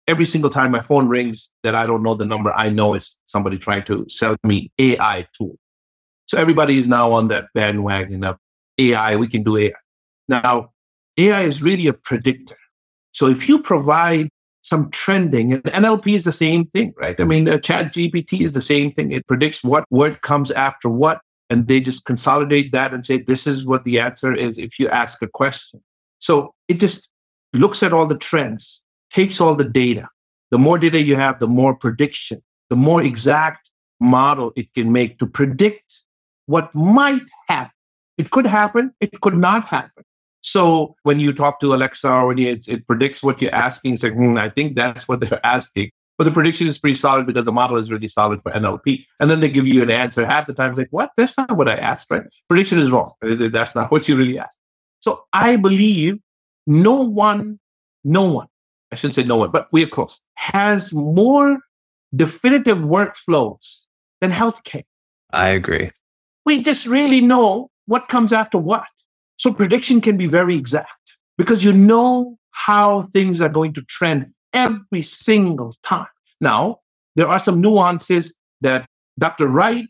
every 0.07 0.27
single 0.27 0.49
time 0.49 0.71
my 0.71 0.81
phone 0.81 1.09
rings 1.09 1.51
that 1.65 1.75
I 1.75 1.87
don't 1.87 2.05
know 2.05 2.15
the 2.15 2.25
number. 2.25 2.53
I 2.53 2.69
know 2.69 2.95
it's 2.95 3.19
somebody 3.27 3.59
trying 3.59 3.83
to 3.87 4.07
sell 4.09 4.37
me 4.45 4.71
AI 4.79 5.27
tool. 5.37 5.59
So 6.27 6.39
everybody 6.39 6.79
is 6.79 6.87
now 6.87 7.11
on 7.11 7.27
that 7.29 7.47
bandwagon 7.53 8.23
of 8.23 8.39
AI. 8.79 9.17
We 9.17 9.27
can 9.27 9.43
do 9.43 9.57
AI. 9.57 9.73
Now, 10.29 10.71
AI 11.19 11.43
is 11.43 11.65
really 11.65 11.89
a 11.89 11.93
predictor. 11.93 12.57
So 13.11 13.27
if 13.27 13.49
you 13.49 13.61
provide 13.61 14.29
some 14.63 14.91
trending, 14.91 15.53
and 15.53 15.63
NLP 15.65 16.15
is 16.15 16.25
the 16.25 16.33
same 16.33 16.67
thing, 16.67 16.95
right? 16.97 17.19
I 17.19 17.25
mm. 17.25 17.29
mean, 17.29 17.49
uh, 17.49 17.59
Chat 17.59 17.93
GPT 17.93 18.47
is 18.47 18.53
the 18.53 18.61
same 18.61 18.93
thing. 18.93 19.13
It 19.13 19.27
predicts 19.27 19.63
what 19.63 19.85
word 19.91 20.23
comes 20.23 20.51
after 20.53 20.89
what, 20.89 21.21
and 21.51 21.67
they 21.67 21.81
just 21.81 22.05
consolidate 22.05 22.73
that 22.73 22.95
and 22.95 23.05
say, 23.05 23.19
this 23.19 23.47
is 23.47 23.67
what 23.67 23.85
the 23.85 23.99
answer 23.99 24.33
is 24.33 24.59
if 24.59 24.79
you 24.79 24.89
ask 24.89 25.21
a 25.21 25.29
question. 25.29 25.83
So 26.19 26.55
it 26.69 26.75
just 26.81 27.11
looks 27.53 27.83
at 27.83 27.93
all 27.93 28.07
the 28.07 28.17
trends, 28.17 28.85
takes 29.13 29.41
all 29.41 29.55
the 29.55 29.65
data. 29.65 30.09
The 30.51 30.59
more 30.59 30.79
data 30.79 31.03
you 31.03 31.17
have, 31.17 31.41
the 31.41 31.49
more 31.49 31.75
prediction, 31.75 32.43
the 32.71 32.77
more 32.77 33.03
exact 33.03 33.71
model 34.01 34.53
it 34.57 34.73
can 34.75 34.93
make 34.93 35.19
to 35.19 35.27
predict 35.27 36.05
what 36.47 36.75
might 36.75 37.23
happen. 37.49 37.73
It 38.19 38.31
could 38.31 38.47
happen, 38.47 38.95
it 39.01 39.21
could 39.21 39.37
not 39.37 39.65
happen. 39.65 40.05
So 40.43 40.95
when 41.05 41.21
you 41.21 41.33
talk 41.33 41.61
to 41.61 41.73
Alexa 41.73 42.11
or 42.11 42.27
when 42.29 42.39
it, 42.39 42.69
it 42.69 42.87
predicts 42.87 43.23
what 43.23 43.41
you're 43.41 43.55
asking, 43.55 43.95
it's 43.95 44.03
like, 44.03 44.15
hmm, 44.15 44.37
I 44.37 44.51
think 44.51 44.77
that's 44.77 45.09
what 45.09 45.21
they're 45.21 45.45
asking. 45.45 45.91
But 46.19 46.25
the 46.25 46.31
prediction 46.31 46.67
is 46.67 46.79
pretty 46.79 46.97
solid 46.97 47.27
because 47.27 47.45
the 47.45 47.53
model 47.53 47.77
is 47.77 47.91
really 47.91 48.09
solid 48.09 48.43
for 48.43 48.53
NLP. 48.53 49.05
And 49.19 49.31
then 49.31 49.41
they 49.41 49.49
give 49.49 49.67
you 49.67 49.83
an 49.83 49.91
answer 49.91 50.27
half 50.27 50.47
the 50.47 50.53
time. 50.53 50.75
Like, 50.75 50.89
what? 50.91 51.11
That's 51.17 51.37
not 51.39 51.57
what 51.57 51.69
I 51.69 51.75
asked, 51.77 52.11
right? 52.11 52.23
Prediction 52.49 52.79
is 52.79 52.91
wrong. 52.91 53.13
That's 53.23 53.75
not 53.75 53.91
what 53.91 54.09
you 54.09 54.17
really 54.17 54.39
asked. 54.39 54.61
So 55.01 55.25
I 55.33 55.57
believe 55.57 56.19
no 56.67 57.01
one, 57.01 57.59
no 58.05 58.31
one, 58.31 58.47
I 58.93 58.97
shouldn't 58.97 59.15
say 59.15 59.25
no 59.25 59.37
one, 59.37 59.51
but 59.51 59.69
we 59.73 59.83
are 59.83 59.89
close, 59.89 60.23
has 60.35 60.93
more 60.93 61.59
definitive 62.15 62.79
workflows 62.79 63.87
than 64.21 64.31
healthcare. 64.31 64.85
I 65.33 65.49
agree. 65.49 65.91
We 66.45 66.63
just 66.63 66.87
really 66.87 67.21
know 67.21 67.71
what 67.87 68.09
comes 68.09 68.33
after 68.33 68.59
what. 68.59 68.85
So 69.37 69.53
prediction 69.53 70.01
can 70.01 70.17
be 70.17 70.27
very 70.27 70.57
exact 70.57 71.19
because 71.39 71.65
you 71.65 71.73
know 71.73 72.37
how 72.53 73.09
things 73.13 73.41
are 73.41 73.49
going 73.49 73.73
to 73.75 73.83
trend 73.83 74.33
every 74.53 75.03
single 75.03 75.75
time. 75.83 76.07
Now, 76.41 76.81
there 77.17 77.29
are 77.29 77.39
some 77.39 77.61
nuances 77.61 78.35
that 78.61 78.87
Dr. 79.19 79.49
Wright 79.49 79.89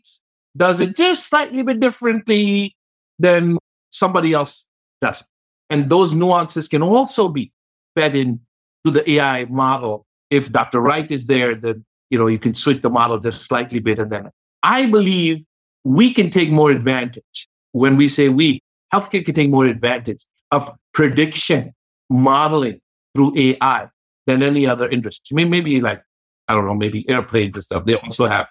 does 0.55 0.79
it 0.79 0.95
just 0.95 1.29
slightly 1.29 1.63
bit 1.63 1.79
differently 1.79 2.75
than 3.19 3.57
somebody 3.91 4.33
else 4.33 4.67
does. 5.01 5.23
And 5.69 5.89
those 5.89 6.13
nuances 6.13 6.67
can 6.67 6.81
also 6.81 7.29
be 7.29 7.51
fed 7.95 8.15
in 8.15 8.39
to 8.85 8.91
the 8.91 9.09
AI 9.11 9.45
model. 9.45 10.05
If 10.29 10.51
Dr. 10.51 10.81
Wright 10.81 11.09
is 11.09 11.27
there, 11.27 11.55
then 11.55 11.85
you 12.09 12.19
know 12.19 12.27
you 12.27 12.39
can 12.39 12.53
switch 12.53 12.81
the 12.81 12.89
model 12.89 13.19
just 13.19 13.43
slightly 13.43 13.79
bit. 13.79 13.99
And 13.99 14.11
then 14.11 14.29
I 14.61 14.85
believe 14.85 15.43
we 15.83 16.13
can 16.13 16.29
take 16.29 16.51
more 16.51 16.71
advantage 16.71 17.47
when 17.71 17.97
we 17.97 18.07
say 18.07 18.29
we, 18.29 18.61
healthcare 18.93 19.25
can 19.25 19.33
take 19.33 19.49
more 19.49 19.65
advantage 19.65 20.25
of 20.51 20.71
prediction 20.93 21.73
modeling 22.09 22.79
through 23.15 23.33
AI 23.37 23.87
than 24.27 24.43
any 24.43 24.67
other 24.67 24.87
industry. 24.89 25.33
I 25.33 25.35
mean, 25.35 25.49
maybe 25.49 25.81
like, 25.81 26.01
I 26.47 26.53
don't 26.53 26.67
know, 26.67 26.75
maybe 26.75 27.07
airplanes 27.09 27.55
and 27.55 27.63
stuff. 27.63 27.85
They 27.85 27.95
also 27.95 28.27
have 28.27 28.47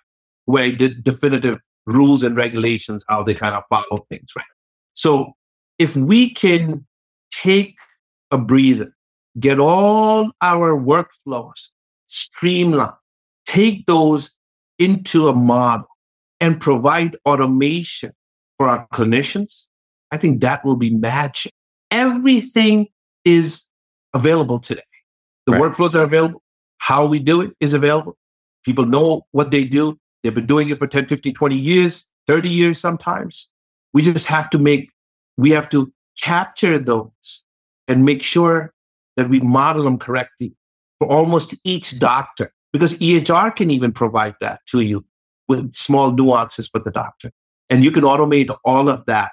very 0.48 0.72
de- 0.72 0.94
definitive 0.94 1.58
rules 1.86 2.22
and 2.22 2.36
regulations, 2.36 3.04
how 3.08 3.22
they 3.22 3.34
kind 3.34 3.54
of 3.54 3.62
follow 3.68 4.04
things, 4.08 4.30
right? 4.36 4.44
So 4.94 5.32
if 5.78 5.96
we 5.96 6.30
can 6.30 6.86
take 7.32 7.76
a 8.30 8.38
breather, 8.38 8.94
get 9.38 9.58
all 9.58 10.30
our 10.40 10.78
workflows 10.78 11.70
streamlined, 12.06 12.92
take 13.46 13.86
those 13.86 14.34
into 14.78 15.28
a 15.28 15.32
model 15.34 15.86
and 16.40 16.60
provide 16.60 17.16
automation 17.26 18.12
for 18.58 18.68
our 18.68 18.86
clinicians, 18.92 19.66
I 20.12 20.18
think 20.18 20.42
that 20.42 20.64
will 20.64 20.76
be 20.76 20.90
magic. 20.90 21.52
Everything 21.90 22.88
is 23.24 23.68
available 24.14 24.60
today. 24.60 24.82
The 25.46 25.52
right. 25.52 25.62
workflows 25.62 25.94
are 25.94 26.04
available. 26.04 26.42
How 26.78 27.06
we 27.06 27.18
do 27.18 27.40
it 27.40 27.52
is 27.60 27.74
available. 27.74 28.16
People 28.64 28.86
know 28.86 29.22
what 29.32 29.50
they 29.50 29.64
do. 29.64 29.98
They've 30.22 30.34
been 30.34 30.46
doing 30.46 30.68
it 30.68 30.78
for 30.78 30.86
10, 30.86 31.06
15, 31.06 31.34
20 31.34 31.56
years, 31.56 32.10
30 32.26 32.48
years 32.48 32.78
sometimes. 32.78 33.48
We 33.94 34.02
just 34.02 34.26
have 34.26 34.50
to 34.50 34.58
make, 34.58 34.90
we 35.36 35.50
have 35.50 35.68
to 35.70 35.92
capture 36.20 36.78
those 36.78 37.44
and 37.88 38.04
make 38.04 38.22
sure 38.22 38.72
that 39.16 39.28
we 39.28 39.40
model 39.40 39.84
them 39.84 39.98
correctly 39.98 40.54
for 40.98 41.10
almost 41.10 41.54
each 41.64 41.98
doctor, 41.98 42.52
because 42.72 42.94
EHR 42.94 43.54
can 43.54 43.70
even 43.70 43.92
provide 43.92 44.34
that 44.40 44.60
to 44.66 44.80
you 44.80 45.04
with 45.48 45.74
small 45.74 46.12
nuances 46.12 46.68
for 46.68 46.80
the 46.80 46.90
doctor. 46.90 47.32
And 47.70 47.82
you 47.82 47.90
can 47.90 48.04
automate 48.04 48.54
all 48.64 48.88
of 48.88 49.04
that 49.06 49.32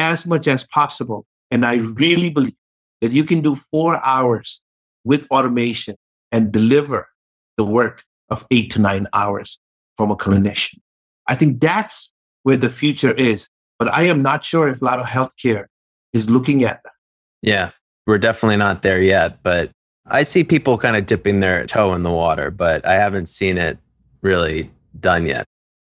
as 0.00 0.26
much 0.26 0.48
as 0.48 0.64
possible. 0.64 1.26
And 1.50 1.64
I 1.64 1.74
really 1.76 2.30
believe 2.30 2.56
that 3.00 3.12
you 3.12 3.24
can 3.24 3.40
do 3.40 3.54
four 3.54 4.04
hours 4.04 4.60
with 5.04 5.26
automation 5.30 5.96
and 6.32 6.52
deliver 6.52 7.08
the 7.56 7.64
work 7.64 8.04
of 8.30 8.46
eight 8.50 8.70
to 8.72 8.80
nine 8.80 9.06
hours 9.12 9.58
from 9.96 10.10
a 10.10 10.16
clinician. 10.16 10.78
I 11.26 11.34
think 11.34 11.60
that's 11.60 12.12
where 12.42 12.56
the 12.56 12.70
future 12.70 13.12
is. 13.12 13.48
But 13.78 13.92
I 13.94 14.02
am 14.02 14.20
not 14.20 14.44
sure 14.44 14.68
if 14.68 14.82
a 14.82 14.84
lot 14.84 15.00
of 15.00 15.06
healthcare 15.06 15.64
is 16.12 16.28
looking 16.28 16.64
at 16.64 16.82
that. 16.84 16.92
Yeah, 17.42 17.70
we're 18.06 18.18
definitely 18.18 18.58
not 18.58 18.82
there 18.82 19.00
yet. 19.00 19.42
But 19.42 19.70
I 20.06 20.22
see 20.22 20.44
people 20.44 20.76
kind 20.76 20.96
of 20.96 21.06
dipping 21.06 21.40
their 21.40 21.66
toe 21.66 21.94
in 21.94 22.02
the 22.02 22.10
water, 22.10 22.50
but 22.50 22.86
I 22.86 22.96
haven't 22.96 23.26
seen 23.26 23.56
it 23.56 23.78
really 24.20 24.70
done 24.98 25.26
yet. 25.26 25.46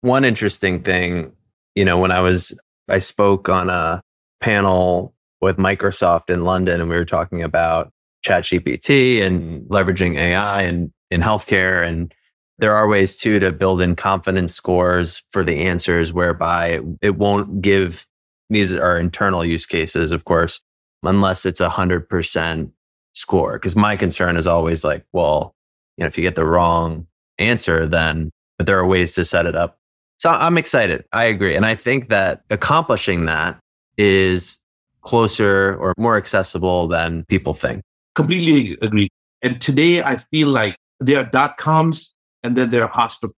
One 0.00 0.24
interesting 0.24 0.82
thing, 0.82 1.32
you 1.74 1.84
know, 1.84 1.98
when 1.98 2.10
I 2.10 2.20
was, 2.20 2.58
I 2.88 2.98
spoke 2.98 3.48
on 3.48 3.70
a 3.70 4.02
panel 4.40 5.14
with 5.40 5.56
Microsoft 5.56 6.30
in 6.30 6.44
London 6.44 6.80
and 6.80 6.90
we 6.90 6.96
were 6.96 7.04
talking 7.04 7.42
about 7.42 7.92
ChatGPT 8.24 9.22
and 9.22 9.68
leveraging 9.68 10.16
AI 10.16 10.62
and 10.62 10.90
in 11.10 11.20
healthcare. 11.20 11.86
And 11.86 12.12
there 12.58 12.74
are 12.74 12.88
ways 12.88 13.16
too 13.16 13.38
to 13.40 13.52
build 13.52 13.80
in 13.80 13.96
confidence 13.96 14.54
scores 14.54 15.22
for 15.30 15.44
the 15.44 15.60
answers 15.62 16.12
whereby 16.12 16.80
it 17.02 17.16
won't 17.16 17.60
give 17.60 18.06
these 18.50 18.74
are 18.74 18.98
internal 18.98 19.44
use 19.44 19.66
cases, 19.66 20.12
of 20.12 20.24
course, 20.24 20.60
unless 21.02 21.46
it's 21.46 21.60
a 21.60 21.70
hundred 21.70 22.08
percent 22.08 22.72
score. 23.14 23.58
Cause 23.58 23.74
my 23.74 23.96
concern 23.96 24.36
is 24.36 24.46
always 24.46 24.84
like, 24.84 25.04
well, 25.12 25.54
you 25.96 26.02
know, 26.02 26.06
if 26.06 26.18
you 26.18 26.22
get 26.22 26.34
the 26.34 26.44
wrong 26.44 27.06
answer, 27.38 27.86
then 27.86 28.30
but 28.58 28.66
there 28.66 28.78
are 28.78 28.86
ways 28.86 29.14
to 29.14 29.24
set 29.24 29.46
it 29.46 29.56
up. 29.56 29.78
So 30.24 30.30
I'm 30.30 30.56
excited. 30.56 31.04
I 31.12 31.24
agree. 31.24 31.54
And 31.54 31.66
I 31.66 31.74
think 31.74 32.08
that 32.08 32.44
accomplishing 32.48 33.26
that 33.26 33.60
is 33.98 34.58
closer 35.02 35.76
or 35.76 35.92
more 35.98 36.16
accessible 36.16 36.88
than 36.88 37.26
people 37.26 37.52
think. 37.52 37.82
Completely 38.14 38.78
agree. 38.80 39.10
And 39.42 39.60
today 39.60 40.02
I 40.02 40.16
feel 40.16 40.48
like 40.48 40.78
there 40.98 41.20
are 41.20 41.24
dot 41.24 41.58
coms 41.58 42.14
and 42.42 42.56
then 42.56 42.70
there 42.70 42.82
are 42.84 42.88
hospitals. 42.88 43.36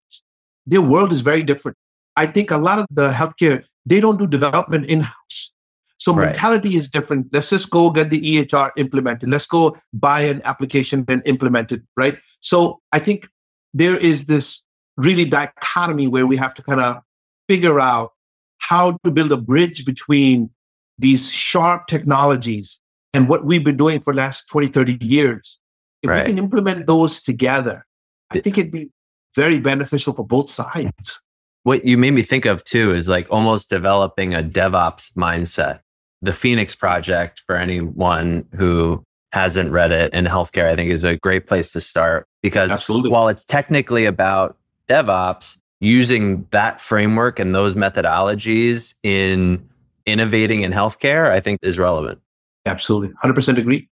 Their 0.67 0.83
world 0.83 1.11
is 1.11 1.21
very 1.21 1.41
different. 1.41 1.75
I 2.17 2.27
think 2.27 2.51
a 2.51 2.57
lot 2.57 2.77
of 2.77 2.85
the 2.91 3.09
healthcare, 3.09 3.63
they 3.87 3.99
don't 3.99 4.19
do 4.19 4.27
development 4.27 4.85
in 4.85 4.99
house. 4.99 5.51
So 5.97 6.13
right. 6.13 6.27
mentality 6.27 6.75
is 6.75 6.87
different. 6.87 7.29
Let's 7.33 7.49
just 7.49 7.71
go 7.71 7.89
get 7.89 8.11
the 8.11 8.21
EHR 8.21 8.69
implemented. 8.77 9.27
Let's 9.29 9.47
go 9.47 9.75
buy 9.91 10.21
an 10.21 10.39
application 10.45 11.03
and 11.07 11.23
implement 11.25 11.71
it, 11.71 11.81
right? 11.97 12.19
So 12.41 12.79
I 12.91 12.99
think 12.99 13.27
there 13.73 13.97
is 13.97 14.25
this 14.25 14.61
really 14.97 15.25
dichotomy 15.25 16.07
where 16.07 16.27
we 16.27 16.37
have 16.37 16.53
to 16.55 16.63
kind 16.63 16.81
of 16.81 17.01
figure 17.47 17.79
out 17.79 18.11
how 18.59 18.97
to 19.03 19.11
build 19.11 19.31
a 19.31 19.37
bridge 19.37 19.85
between 19.85 20.49
these 20.97 21.31
sharp 21.31 21.87
technologies 21.87 22.79
and 23.13 23.27
what 23.27 23.45
we've 23.45 23.63
been 23.63 23.77
doing 23.77 23.99
for 23.99 24.13
the 24.13 24.17
last 24.17 24.47
20, 24.49 24.67
30 24.67 24.97
years. 25.01 25.59
If 26.01 26.09
right. 26.09 26.25
we 26.25 26.31
can 26.31 26.37
implement 26.37 26.87
those 26.87 27.21
together, 27.21 27.85
I 28.31 28.39
think 28.39 28.57
it'd 28.57 28.71
be 28.71 28.91
very 29.35 29.59
beneficial 29.59 30.13
for 30.13 30.25
both 30.25 30.49
sides. 30.49 31.21
What 31.63 31.85
you 31.85 31.97
made 31.97 32.11
me 32.11 32.21
think 32.21 32.45
of 32.45 32.63
too 32.63 32.91
is 32.91 33.09
like 33.09 33.27
almost 33.31 33.69
developing 33.69 34.33
a 34.33 34.43
DevOps 34.43 35.13
mindset. 35.15 35.79
The 36.21 36.33
Phoenix 36.33 36.75
Project, 36.75 37.43
for 37.45 37.55
anyone 37.55 38.45
who 38.55 39.03
hasn't 39.31 39.71
read 39.71 39.91
it 39.91 40.13
in 40.13 40.25
healthcare, 40.25 40.67
I 40.67 40.75
think 40.75 40.91
is 40.91 41.03
a 41.03 41.17
great 41.17 41.47
place 41.47 41.71
to 41.73 41.81
start 41.81 42.27
because 42.41 42.71
Absolutely. 42.71 43.09
while 43.09 43.27
it's 43.27 43.43
technically 43.43 44.05
about 44.05 44.57
DevOps, 44.89 45.57
using 45.79 46.47
that 46.51 46.79
framework 46.79 47.39
and 47.39 47.53
those 47.53 47.75
methodologies 47.75 48.95
in 49.03 49.67
innovating 50.05 50.61
in 50.61 50.71
healthcare, 50.71 51.31
I 51.31 51.39
think 51.39 51.59
is 51.61 51.77
relevant. 51.79 52.19
Absolutely. 52.65 53.13
100% 53.23 53.57
agree. 53.57 53.89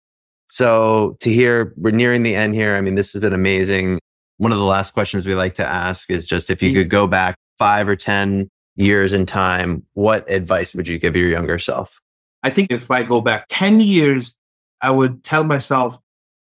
So 0.49 1.17
Tahir, 1.21 1.73
we're 1.77 1.93
nearing 1.93 2.23
the 2.23 2.35
end 2.35 2.55
here. 2.55 2.77
I 2.77 2.81
mean, 2.81 2.97
this 2.97 3.13
has 3.13 3.21
been 3.21 3.33
amazing. 3.33 4.01
One 4.39 4.53
of 4.53 4.59
the 4.59 4.65
last 4.65 4.93
questions 4.93 5.27
we 5.27 5.35
like 5.35 5.55
to 5.55 5.67
ask 5.67 6.11
is 6.11 6.27
just 6.27 6.51
if 6.51 6.63
you 6.63 6.71
mm-hmm. 6.71 6.81
could 6.81 6.91
go 6.91 7.07
back 7.07 7.37
five 7.59 7.89
or 7.89 7.97
10 7.97 8.49
years 8.77 9.13
in 9.13 9.27
time, 9.27 9.85
what 9.95 10.29
advice 10.31 10.75
would 10.75 10.89
you 10.89 10.99
give 10.99 11.15
your 11.15 11.29
younger 11.29 11.59
self? 11.59 12.01
I 12.43 12.51
think 12.51 12.73
if 12.73 12.91
I 12.91 13.03
go 13.03 13.21
back 13.21 13.47
10 13.51 13.81
years, 13.81 14.37
I 14.81 14.91
would 14.91 15.23
tell 15.23 15.45
myself 15.45 15.99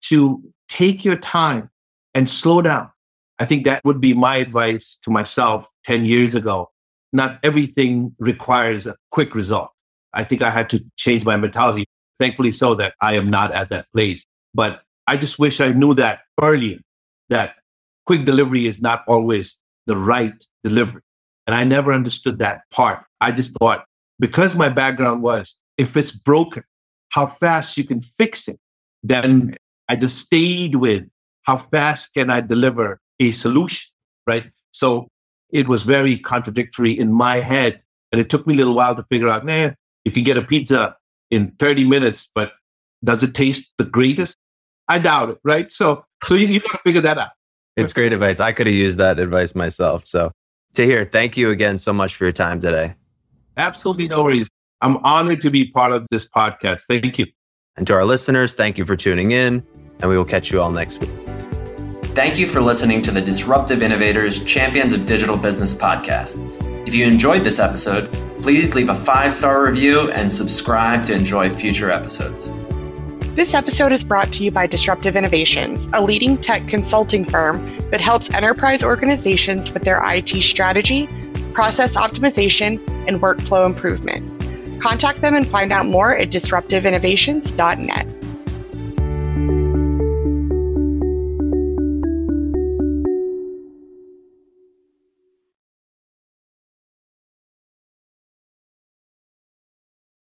to 0.10 0.43
take 0.68 1.06
your 1.06 1.16
time 1.16 1.70
and 2.14 2.30
slow 2.30 2.62
down. 2.62 2.89
I 3.40 3.46
think 3.46 3.66
that 3.66 3.84
would 3.84 4.00
be 4.00 4.14
my 4.14 4.38
advice 4.38 4.98
to 5.04 5.12
myself 5.12 5.70
10 5.86 6.06
years 6.06 6.36
ago. 6.36 6.72
Not 7.12 7.40
everything 7.44 8.16
requires 8.20 8.88
a 8.88 8.96
quick 9.12 9.36
result. 9.36 9.70
I 10.14 10.24
think 10.24 10.42
I 10.42 10.50
had 10.50 10.70
to 10.70 10.84
change 10.96 11.26
my 11.26 11.36
mentality. 11.36 11.86
Thankfully, 12.20 12.54
so 12.54 12.76
that 12.76 12.94
I 13.02 13.16
am 13.16 13.30
not 13.30 13.52
at 13.52 13.70
that 13.70 13.88
place. 13.94 14.26
But 14.54 14.82
I 15.06 15.18
just 15.18 15.38
wish 15.38 15.60
I 15.60 15.74
knew 15.74 15.94
that 15.96 16.20
earlier 16.42 16.80
that 17.30 17.56
quick 18.06 18.26
delivery 18.26 18.68
is 18.68 18.82
not 18.82 19.04
always 19.08 19.60
the 19.86 19.98
right 19.98 20.34
delivery. 20.64 21.02
And 21.46 21.56
I 21.56 21.64
never 21.66 21.92
understood 21.92 22.40
that 22.40 22.62
part. 22.72 23.04
I 23.20 23.32
just 23.32 23.54
thought 23.58 23.86
because 24.20 24.56
my 24.56 24.70
background 24.70 25.22
was 25.22 25.60
if 25.78 25.98
it's 25.98 26.12
broken, 26.12 26.64
how 27.10 27.28
fast 27.28 27.78
you 27.78 27.84
can 27.84 28.02
fix 28.02 28.48
it, 28.48 28.60
then 29.04 29.56
I 29.90 29.96
just 29.96 30.18
stayed 30.18 30.76
with 30.76 31.04
how 31.44 31.58
fast 31.58 32.14
can 32.14 32.30
I 32.30 32.42
deliver 32.42 33.00
a 33.20 33.32
solution, 33.32 33.91
right? 34.28 34.45
So 34.72 35.07
it 35.51 35.68
was 35.68 35.84
very 35.84 36.18
contradictory 36.18 36.91
in 36.91 37.11
my 37.11 37.38
head. 37.38 37.82
And 38.11 38.22
it 38.22 38.30
took 38.30 38.45
me 38.47 38.53
a 38.53 38.57
little 38.57 38.76
while 38.76 38.95
to 38.95 39.03
figure 39.09 39.28
out, 39.28 39.45
man, 39.45 39.76
you 40.03 40.11
can 40.11 40.24
get 40.24 40.38
a 40.38 40.41
pizza 40.41 40.95
in 41.32 41.51
30 41.59 41.86
minutes, 41.86 42.30
but 42.34 42.53
does 43.03 43.24
it 43.24 43.34
taste 43.34 43.74
the 43.78 43.86
greatest? 43.86 44.38
I 44.88 44.99
doubt 44.99 45.30
it, 45.30 45.38
right? 45.43 45.72
So, 45.72 46.05
so 46.24 46.36
you, 46.36 46.47
you 46.47 46.59
got 46.59 46.74
to 46.74 46.80
figure 46.86 47.01
that 47.01 47.18
out. 47.18 47.32
It's 47.76 47.93
great 47.93 48.13
advice. 48.13 48.39
I 48.39 48.51
could 48.51 48.68
have 48.68 48.76
used 48.76 48.97
that 48.99 49.20
advice 49.20 49.53
myself. 49.55 50.05
So, 50.05 50.32
Tahir, 50.74 51.05
thank 51.05 51.36
you 51.36 51.49
again 51.49 51.78
so 51.78 51.91
much 51.91 52.16
for 52.16 52.26
your 52.26 52.32
time 52.32 52.59
today. 52.59 52.95
Absolutely 53.57 54.07
no 54.07 54.24
worries. 54.24 54.49
I'm 54.82 54.97
honored 54.97 55.41
to 55.41 55.49
be 55.49 55.70
part 55.72 55.91
of 55.91 56.05
this 56.11 56.28
podcast. 56.28 56.84
Thank 56.88 57.18
you. 57.20 57.26
And 57.78 57.86
to 57.88 57.93
our 57.93 58.05
listeners, 58.05 58.53
thank 58.53 58.78
you 58.78 58.86
for 58.86 58.95
tuning 58.95 59.32
in, 59.32 59.66
and 59.99 60.09
we 60.09 60.18
will 60.18 60.26
catch 60.26 60.51
you 60.51 60.61
all 60.61 60.72
next 60.72 60.99
week. 60.99 61.24
Thank 62.16 62.39
you 62.39 62.47
for 62.47 62.61
listening 62.61 63.01
to 63.01 63.11
the 63.11 63.20
Disruptive 63.20 63.82
Innovators 63.84 64.41
Champions 64.45 64.93
of 64.93 65.05
Digital 65.05 65.36
Business 65.36 65.74
podcast. 65.74 66.38
If 66.88 66.95
you 66.95 67.05
enjoyed 67.05 67.43
this 67.43 67.59
episode, 67.59 68.09
please 68.41 68.74
leave 68.74 68.88
a 68.88 68.95
five 68.95 69.34
star 69.34 69.66
review 69.66 70.09
and 70.11 70.32
subscribe 70.32 71.03
to 71.03 71.13
enjoy 71.13 71.49
future 71.49 71.91
episodes. 71.91 72.49
This 73.36 73.53
episode 73.53 73.91
is 73.91 74.05
brought 74.05 74.32
to 74.32 74.45
you 74.45 74.51
by 74.51 74.66
Disruptive 74.66 75.18
Innovations, 75.18 75.89
a 75.91 76.01
leading 76.01 76.38
tech 76.38 76.66
consulting 76.70 77.26
firm 77.26 77.66
that 77.89 77.99
helps 77.99 78.34
enterprise 78.34 78.82
organizations 78.82 79.74
with 79.74 79.84
their 79.84 80.01
IT 80.05 80.41
strategy, 80.41 81.09
process 81.51 81.97
optimization, 81.97 82.80
and 83.09 83.20
workflow 83.22 83.66
improvement. 83.66 84.82
Contact 84.82 85.20
them 85.20 85.36
and 85.36 85.45
find 85.45 85.74
out 85.74 85.86
more 85.86 86.16
at 86.16 86.30
disruptiveinnovations.net. 86.30 88.24